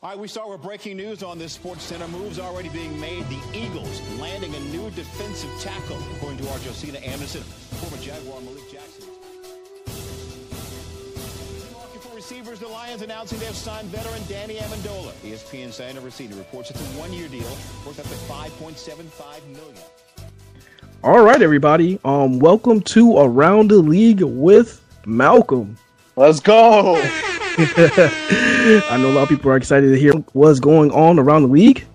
[0.07, 2.07] All right, we start with breaking news on this Sports Center.
[2.07, 3.25] Moves already being made.
[3.27, 8.71] The Eagles landing a new defensive tackle, according to our Josina Anderson, former Jaguar Malik
[8.71, 9.16] Jackson.
[12.29, 15.13] Receivers, the Lions announcing they have signed veteran Danny Amendola.
[15.23, 17.47] ESPN Santa Racina reports it's a one-year deal
[17.85, 19.75] worth up to 5.75 million.
[21.05, 21.97] All right, everybody.
[22.03, 25.77] Um, welcome to Around the League with Malcolm.
[26.17, 26.97] Let's go.
[27.57, 31.47] I know a lot of people are excited to hear what's going on around the
[31.47, 31.85] league.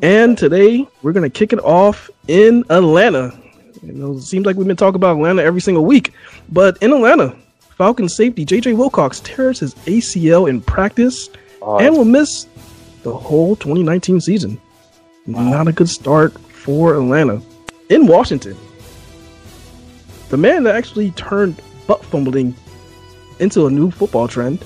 [0.00, 3.38] And today we're gonna kick it off in Atlanta.
[3.82, 6.14] You know, it seems like we've been talking about Atlanta every single week,
[6.48, 7.36] but in Atlanta,
[7.82, 11.28] Falcons safety JJ Wilcox tears his ACL in practice
[11.60, 12.46] Oh, and will miss
[13.02, 14.60] the whole 2019 season.
[15.26, 17.42] Not a good start for Atlanta.
[17.88, 18.56] In Washington,
[20.28, 22.54] the man that actually turned butt fumbling
[23.40, 24.64] into a new football trend,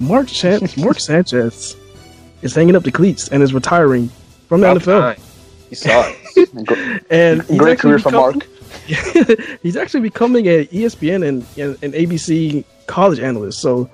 [0.00, 1.76] Mark, Chan- Mark Sanchez,
[2.42, 4.08] is hanging up the cleats and is retiring
[4.48, 5.14] from the about NFL.
[5.14, 5.20] time.
[5.70, 7.04] You saw it.
[7.08, 8.48] And Great career for Mark.
[9.62, 13.60] he's actually becoming a E ESPN and, and, and ABC college analyst.
[13.60, 13.88] So,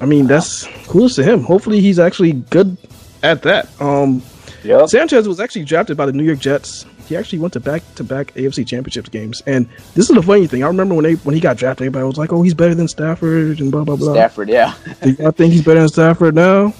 [0.00, 1.42] I mean, that's kudos to him.
[1.42, 2.76] Hopefully, he's actually good
[3.22, 3.68] at that.
[3.80, 4.22] Um,
[4.64, 4.88] Yep.
[4.88, 6.86] Sanchez was actually drafted by the New York Jets.
[7.06, 9.42] He actually went to back to back AFC Championships games.
[9.46, 10.64] And this is the funny thing.
[10.64, 12.88] I remember when they when he got drafted, everybody was like, "Oh, he's better than
[12.88, 14.14] Stafford," and blah blah blah.
[14.14, 14.74] Stafford, yeah.
[15.02, 16.72] I think he's better than Stafford now.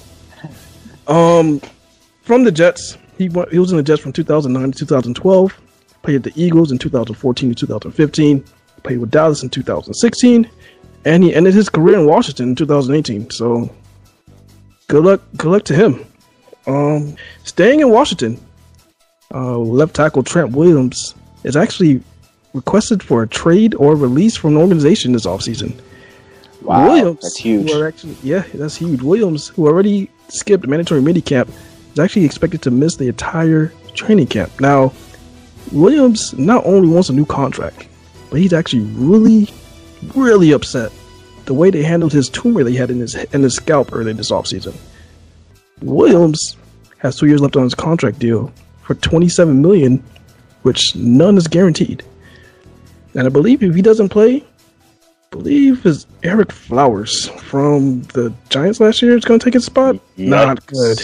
[1.06, 1.60] Um,
[2.22, 5.60] from the Jets, he went, he was in the Jets from 2009 to 2012.
[6.04, 8.44] Played at the Eagles in 2014 to 2015.
[8.82, 10.50] Played with Dallas in 2016,
[11.06, 13.30] and he ended his career in Washington in 2018.
[13.30, 13.70] So,
[14.88, 16.04] good luck, good luck to him.
[16.66, 18.38] Um, staying in Washington,
[19.32, 22.02] uh, left tackle Trent Williams is actually
[22.52, 25.74] requested for a trade or release from an organization this offseason.
[26.60, 27.70] Wow, Williams, that's huge.
[27.72, 29.00] Actually, yeah, that's huge.
[29.00, 31.48] Williams, who already skipped mandatory minicamp,
[31.92, 34.60] is actually expected to miss the entire training camp.
[34.60, 34.92] Now,
[35.72, 37.88] Williams not only wants a new contract,
[38.30, 39.48] but he's actually really,
[40.14, 40.92] really upset
[41.46, 44.30] the way they handled his tumor they had in his in his scalp earlier this
[44.30, 44.74] offseason.
[45.82, 46.56] Williams
[46.98, 50.02] has two years left on his contract deal for 27 million,
[50.62, 52.02] which none is guaranteed.
[53.14, 54.44] And I believe if he doesn't play, I
[55.30, 59.98] believe is Ereck Flowers from the Giants last year is going to take his spot.
[60.16, 61.00] Not good.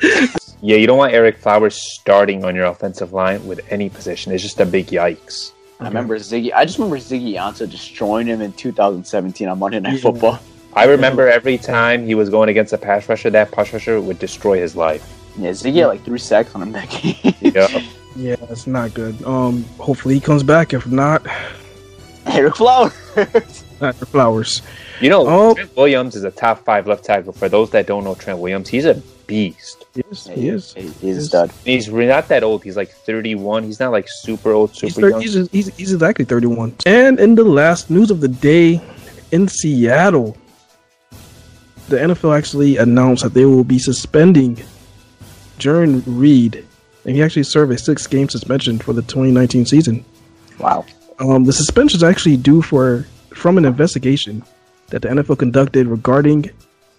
[0.66, 4.32] Yeah, you don't want Ereck Flowers starting on your offensive line with any position.
[4.32, 5.52] It's just a big yikes.
[5.78, 6.52] I remember Ziggy.
[6.54, 10.00] I just remember Ziggy Ansah destroying him in 2017 on Monday Night Yeah.
[10.00, 10.38] Football.
[10.72, 14.18] I remember every time he was going against a pass rusher, that pass rusher would
[14.18, 15.04] destroy his life.
[15.38, 17.34] Yeah, Ziggy had like three sacks on him that game.
[17.40, 17.82] Yeah.
[18.16, 19.20] Yeah, it's not good.
[19.24, 20.72] Um, hopefully he comes back.
[20.72, 21.24] If not,
[22.26, 23.64] Ereck Flowers.
[23.80, 24.62] not for Flowers.
[25.00, 25.54] You know, Oh.
[25.54, 27.32] Trent Williams is a top five left tackle.
[27.32, 29.86] For those that don't know Trent Williams, he's a beast.
[29.94, 30.72] Yes, he is.
[30.74, 31.52] He- He's a stud.
[31.64, 32.62] He's not that old.
[32.64, 33.64] He's like 31.
[33.64, 35.20] He's not like super old, He's, super thir- young.
[35.22, 36.74] he's, he's, he's exactly 31.
[36.86, 38.80] And in the last news of the day,
[39.32, 40.36] in Seattle,
[41.88, 44.56] the NFL actually announced that they will be suspending
[45.58, 46.64] Jarran Reed,
[47.04, 50.04] and he actually served a six-game suspension for the 2019 season.
[50.58, 50.84] Wow.
[51.18, 54.42] Um, the suspension is actually due for from an investigation
[54.88, 56.50] that the NFL conducted regarding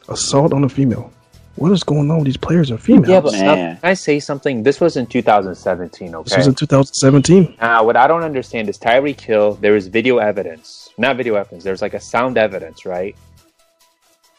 [0.10, 1.12] assault on a female.
[1.58, 3.08] What is going on with these players and females?
[3.08, 4.63] yeah, but uh, can I say something?
[4.63, 6.24] This was in 2017, okay?
[6.24, 6.39] this okay?
[6.39, 7.56] was in 2017.
[7.62, 10.89] Now, what I don't understand is Tyreek Hill, there is video evidence.
[10.98, 13.15] Not video evidence, there's like a sound evidence, right?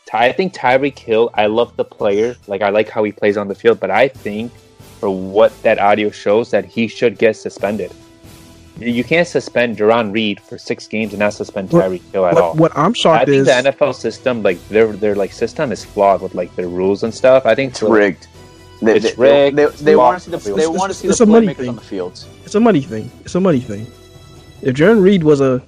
[0.04, 2.36] Ty- I think Tyreek Hill, I love the player.
[2.48, 4.52] Like, I like how he plays on the field, but I think
[5.00, 7.92] for what that audio shows, that he should get suspended.
[8.78, 12.26] You- You can't suspend Jarran Reed for six games and not suspend What- Tyreek Hill
[12.26, 12.50] at all.
[12.50, 15.72] What, what I'm I shocked think is the NFL system, like their their like system,
[15.72, 17.46] is flawed with like their rules and stuff.
[17.46, 18.26] I think It's rigged.
[18.82, 19.56] They, It's they, rigged.
[19.56, 20.58] They, It's they want to see the flawed.
[20.60, 21.68] they want to see It's the a money playmakers thing.
[21.70, 22.26] on the fields.
[22.44, 23.10] it's a money thing.
[23.24, 23.86] It's a money thing.
[24.62, 25.62] If Jarran Reed was a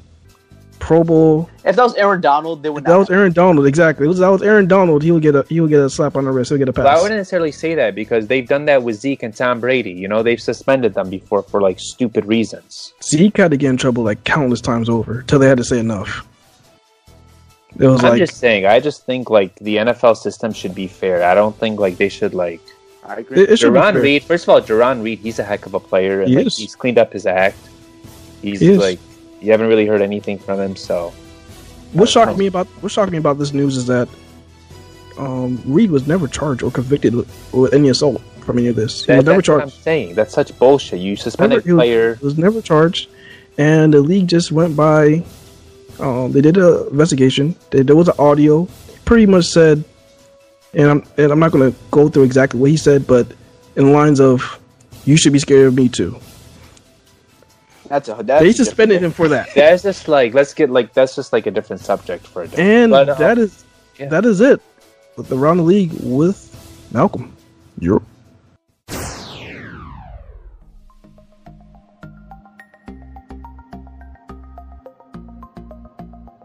[0.79, 2.93] Pro Bowl, If that was Aaron Donald, they would if not.
[2.93, 4.09] that was Aaron Donald, exactly.
[4.09, 6.25] If that was Aaron Donald, he would get a he would get a slap on
[6.25, 6.51] the wrist.
[6.51, 9.23] He'll get a But I wouldn't necessarily say that because they've done that with Zeke
[9.23, 9.93] and Tom Brady.
[9.93, 12.95] You know, they've suspended them before for like stupid reasons.
[13.03, 15.79] Zeke had to get in trouble like countless times over till they had to say
[15.79, 16.27] enough.
[17.79, 18.67] It was I'm like just saying.
[18.67, 21.23] I just think like the NFL system should be fair.
[21.25, 22.61] I don't think like they should like
[23.07, 23.43] I agree.
[23.43, 24.03] it, it should be Duran fair.
[24.03, 24.25] Reed.
[24.25, 26.57] First of all, Jarran Reed, he's a heck of a player, and He like, is.
[26.57, 27.59] he's cleaned up his act.
[28.43, 28.79] He's He is.
[28.79, 28.99] like
[29.41, 31.13] you haven't really heard anything from him, so
[31.93, 34.09] What shocked me about what shocked me about this news is that
[35.19, 39.05] um, Reed was never charged or convicted with, any assault from any of this.
[39.07, 40.15] That- was never that's what I'm saying.
[40.15, 41.01] That's such bullshit.
[41.01, 42.15] You suspend Never- a was- player.
[42.17, 43.09] He was never charged,
[43.57, 45.25] and the league just went by.
[45.99, 47.57] Um, they did an investigation.
[47.71, 48.69] They, there was an audio.
[49.05, 49.83] Pretty much said,
[50.75, 53.27] and I'm and I'm not going to go through exactly what he said, but
[53.75, 54.61] in lines of,
[55.07, 56.15] "You should be scared of me too."
[57.89, 61.17] That's a that's they suspended him for that, That's just like let's get like that's
[61.17, 62.83] just like a different subject for a day.
[62.83, 63.65] and But, uh, that is
[63.99, 64.09] yeah.
[64.09, 64.61] that is it.
[65.17, 66.39] With the league with
[66.93, 67.35] Malcolm.
[67.81, 68.05] Europe.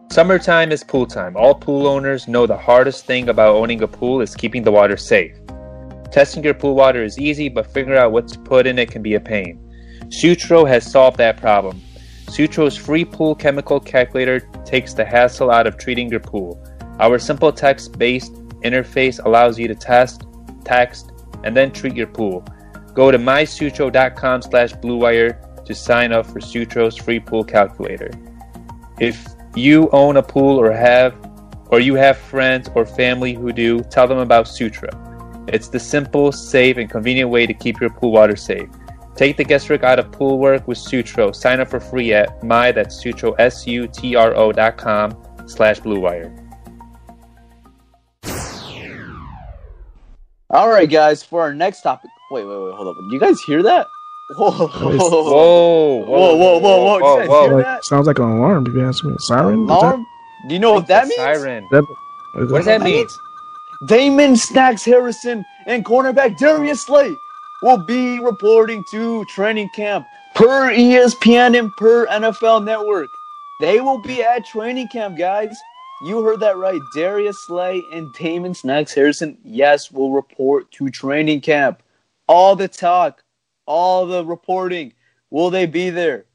[0.09, 1.35] Summertime is pool time.
[1.35, 4.95] All pool owners know the hardest thing about owning a pool is keeping the water
[4.95, 5.35] safe.
[6.11, 9.01] Testing your pool water is easy, but figuring out what to put in it can
[9.01, 9.62] be a pain.
[10.13, 11.81] Sutro has solved that problem.
[12.29, 16.63] Sutro's free pool chemical calculator takes the hassle out of treating your pool.
[16.99, 20.27] Our simple text-based interface allows you to test,
[20.63, 21.11] text,
[21.43, 22.45] and then treat your pool.
[22.93, 28.11] Go to mysutro.com slash bluewire to sign up for Sutro's free pool calculator.
[28.99, 31.15] If you own a pool or have
[31.69, 34.89] or you have friends or family who do, tell them about Sutro.
[35.47, 38.69] It's the simple, safe, and convenient way to keep your pool water safe.
[39.15, 41.31] Take the guesswork out of pool work with Sutro.
[41.31, 45.15] Sign up for free at my that's Sutro S U T R O dot com
[45.45, 46.35] slash Blue Wire.
[50.49, 51.23] All right, guys.
[51.23, 52.09] For our next topic.
[52.31, 52.73] Wait, wait, wait.
[52.75, 52.95] Hold up.
[53.09, 53.87] Do you guys hear that?
[54.35, 57.17] Whoa, whoa, Whoa, whoa, whoa, whoa, whoa!
[57.19, 58.65] Did you guys hear Like, sounds like an alarm.
[58.67, 59.63] If you ask me, siren.
[59.63, 60.05] Is that- Alarm?
[60.47, 61.15] Do you know what that means?
[61.17, 61.67] Siren.
[61.71, 61.83] that-
[62.33, 63.07] What is does that- that mean?
[63.87, 67.13] Damon Snacks Harrison and cornerback Darius Slay
[67.63, 70.05] will be reporting to training camp
[70.35, 73.07] per ESPN and per NFL Network.
[73.61, 75.55] They will be at training camp, guys.
[76.03, 76.81] You heard that right.
[76.93, 81.81] Darius Slay and Damon Snacks Harrison, yes, will report to training camp.
[82.27, 83.23] All the talk,
[83.65, 84.91] all the reporting.
[85.29, 86.25] Will they be there?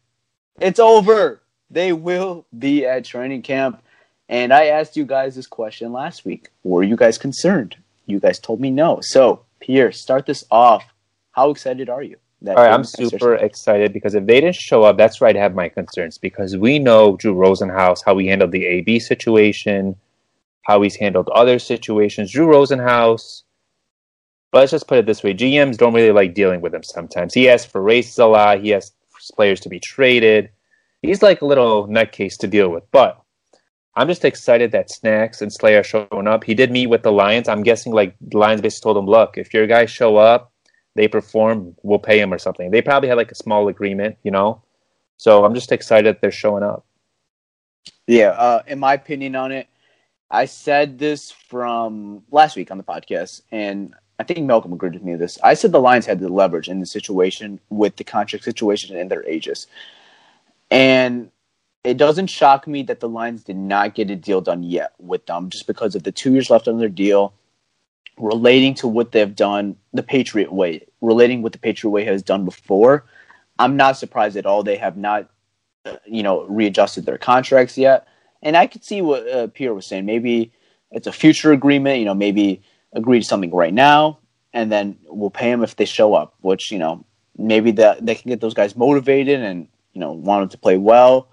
[0.62, 1.42] It's over.
[1.70, 3.82] They will be at training camp.
[4.30, 6.48] And I asked you guys this question last week.
[6.64, 7.76] Were you guys concerned?
[8.06, 9.00] You guys told me no.
[9.02, 10.90] So, Pierre, start this off.
[11.38, 12.16] How excited are you?
[12.42, 15.36] That All right, I'm super excited because if they didn't show up, that's where I'd
[15.36, 19.94] have my concerns because we know Drew Rosenhaus, how he handled the AB situation,
[20.62, 22.32] how he's handled other situations.
[22.32, 23.44] Drew Rosenhaus,
[24.50, 27.34] but let's just put it this way GMs don't really like dealing with him sometimes.
[27.34, 28.96] He asks for raises a lot, he asks
[29.36, 30.50] players to be traded.
[31.02, 33.22] He's like a little nutcase to deal with, but
[33.94, 36.42] I'm just excited that Snacks and Slayer are showing up.
[36.42, 37.46] He did meet with the Lions.
[37.46, 40.52] I'm guessing like the Lions basically told him, look, if your guys show up,
[40.94, 42.70] they perform, we'll pay him or something.
[42.70, 44.62] They probably had like a small agreement, you know.
[45.16, 46.84] So I'm just excited they're showing up.
[48.06, 49.68] Yeah, uh, in my opinion on it,
[50.30, 55.02] I said this from last week on the podcast, and I think Malcolm agreed with
[55.02, 55.38] me this.
[55.42, 59.10] I said the Lions had the leverage in the situation with the contract situation and
[59.10, 59.66] their ages.
[60.70, 61.30] And
[61.84, 65.24] it doesn't shock me that the Lions did not get a deal done yet with
[65.26, 67.32] them just because of the two years left on their deal,
[68.18, 72.44] relating to what they've done the Patriot way, relating what the Patriot way has done
[72.44, 73.04] before.
[73.58, 75.30] I'm not surprised at all they have not
[76.06, 78.06] you know, readjusted their contracts yet.
[78.42, 80.06] And I could see what uh, Pierre was saying.
[80.06, 80.52] Maybe
[80.90, 81.98] it's a future agreement.
[81.98, 82.62] You know, maybe
[82.92, 84.18] agree to something right now,
[84.52, 86.34] and then we'll pay them if they show up.
[86.40, 87.04] Which you know,
[87.36, 90.78] maybe that they can get those guys motivated and you know want them to play
[90.78, 91.28] well.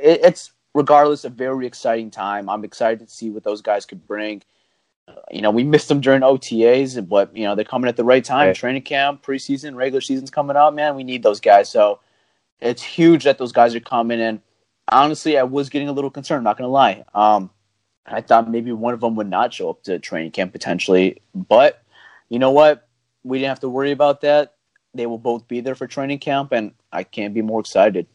[0.00, 2.48] It, it's regardless a very exciting time.
[2.48, 4.42] I'm excited to see what those guys could bring.
[5.30, 8.24] You know, we missed them during OTAs, but you know they're coming at the right
[8.24, 8.48] time.
[8.48, 8.56] Right.
[8.56, 10.74] Training camp, preseason, regular season's coming up.
[10.74, 11.68] Man, we need those guys.
[11.68, 12.00] So
[12.60, 14.42] it's huge that those guys are coming in.
[14.90, 16.44] Honestly, I was getting a little concerned.
[16.44, 17.04] Not gonna lie.
[17.14, 17.50] Um,
[18.06, 21.82] I thought maybe one of them would not show up to training camp potentially, but
[22.28, 22.88] you know what?
[23.22, 24.54] We didn't have to worry about that.
[24.94, 28.06] They will both be there for training camp, and I can't be more excited.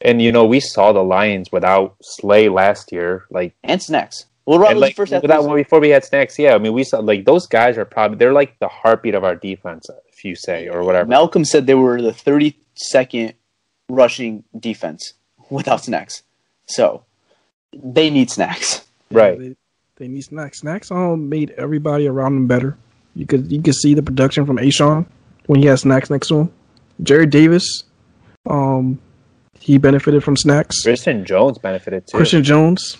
[0.00, 4.26] And you know, we saw the Lions without Slay last year, like And snacks.
[4.46, 6.38] Well, Rob like first half of without, the- before we had Snacks.
[6.38, 9.22] Yeah, I mean, we saw like those guys are probably they're like the heartbeat of
[9.24, 11.08] our defense, if you say or whatever.
[11.08, 13.34] Malcolm said they were the 32nd
[13.88, 15.14] rushing defense
[15.50, 16.22] without snacks.
[16.66, 17.04] So
[17.72, 18.84] they need snacks.
[19.10, 19.38] Right.
[19.38, 19.56] They,
[19.96, 20.60] they need snacks.
[20.60, 22.76] Snacks all made everybody around them better.
[23.14, 25.06] You could you could see the production from A'Shawn
[25.46, 26.52] when he had snacks next to him.
[27.02, 27.84] Jarrad Davis,
[28.46, 29.00] um,
[29.58, 30.82] he benefited from snacks.
[30.82, 32.16] Christian Jones benefited too.
[32.16, 32.98] Christian Jones,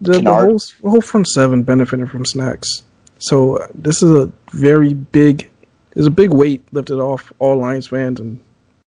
[0.00, 2.84] the, the whole the whole front seven benefited from snacks.
[3.18, 5.50] So uh, this is a very big,
[5.94, 8.40] there's a big weight lifted off all Lions fans and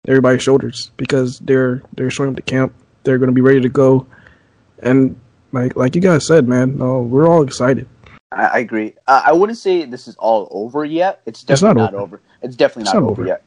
[0.07, 2.73] everybody's shoulders because they're they're showing up to camp.
[3.03, 4.05] They're going to be ready to go,
[4.79, 5.17] and
[5.53, 7.87] like like you guys said, man, uh, we're all excited.
[8.33, 8.93] I, agree.
[9.07, 11.21] Uh, I wouldn't say this is all over yet.
[11.25, 12.03] It's It's definitely not not, over.
[12.17, 12.21] over.
[12.41, 13.27] It's definitely It's not, not over, over.
[13.29, 13.43] yet.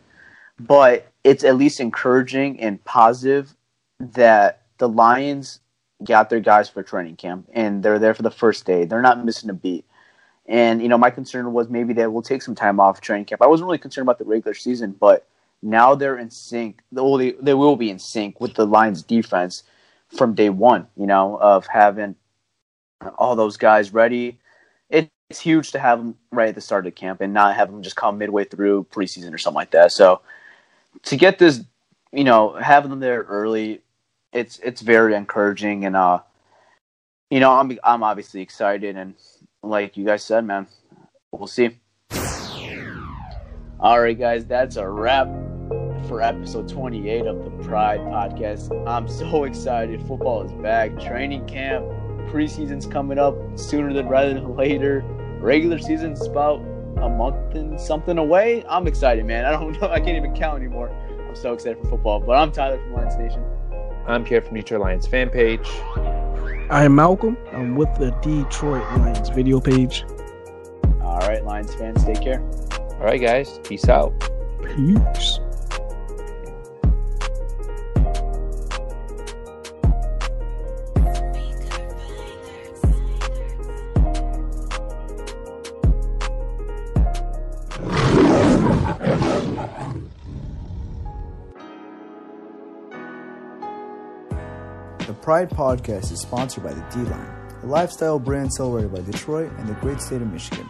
[0.59, 3.55] But it's at least encouraging and positive
[4.01, 5.61] that the Lions
[6.05, 8.85] got their guys for training camp and they're there for the first day.
[8.85, 9.85] They're not missing a beat.
[10.47, 13.43] And you know, my concern was maybe they will take some time off training camp.
[13.43, 15.27] I wasn't really concerned about the regular season, but
[15.63, 16.81] now they're in sync.
[16.91, 19.63] Well, they they will be in sync with the Lions defense
[20.09, 20.89] from day one.
[20.97, 22.17] You know, of having
[23.17, 24.39] all those guys ready.
[24.89, 27.71] It, it's huge to have them right at the start of camp and not have
[27.71, 29.93] them just come midway through preseason or something like that.
[29.93, 30.21] So
[31.05, 31.63] to get this,
[32.13, 33.81] you know, having them there early,
[34.33, 36.21] it's it's very encouraging and uh,
[37.31, 39.15] you know, I'm I'm obviously excited and
[39.63, 40.67] like you guys said, man,
[41.33, 41.79] we'll see.
[43.79, 45.27] All right, guys, that's a wrap
[46.07, 48.71] for episode 28 of the Pride podcast.
[48.87, 50.01] I'm so excited.
[50.07, 50.99] Football is back.
[51.01, 51.87] Training camp,
[52.31, 55.03] preseason's coming up sooner than rather than later.
[55.41, 56.61] Regular season's about
[57.01, 58.65] a month and something away.
[58.69, 59.45] I'm excited, man.
[59.47, 59.89] I don't know.
[59.89, 60.91] I can't even count anymore.
[61.27, 62.21] I'm so excited for football.
[62.21, 63.60] But I'm Tyler from Lions Nation.
[64.11, 65.69] I'm Pierre from Detroit Lions fan page.
[66.69, 67.37] I am Malcolm.
[67.53, 70.05] I'm with the Detroit Lions video page.
[71.01, 72.41] All right, Lions fans, take care.
[72.95, 74.13] All right, guys, peace out.
[74.63, 75.39] Peace.
[95.31, 97.31] Pride Podcast is sponsored by the D-Line,
[97.63, 100.69] a lifestyle brand celebrated by Detroit and the great state of Michigan.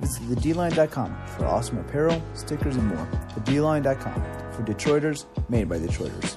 [0.00, 3.08] Visit thedline.com for awesome apparel, stickers, and more.
[3.46, 6.36] Thedline.com for Detroiters made by Detroiters.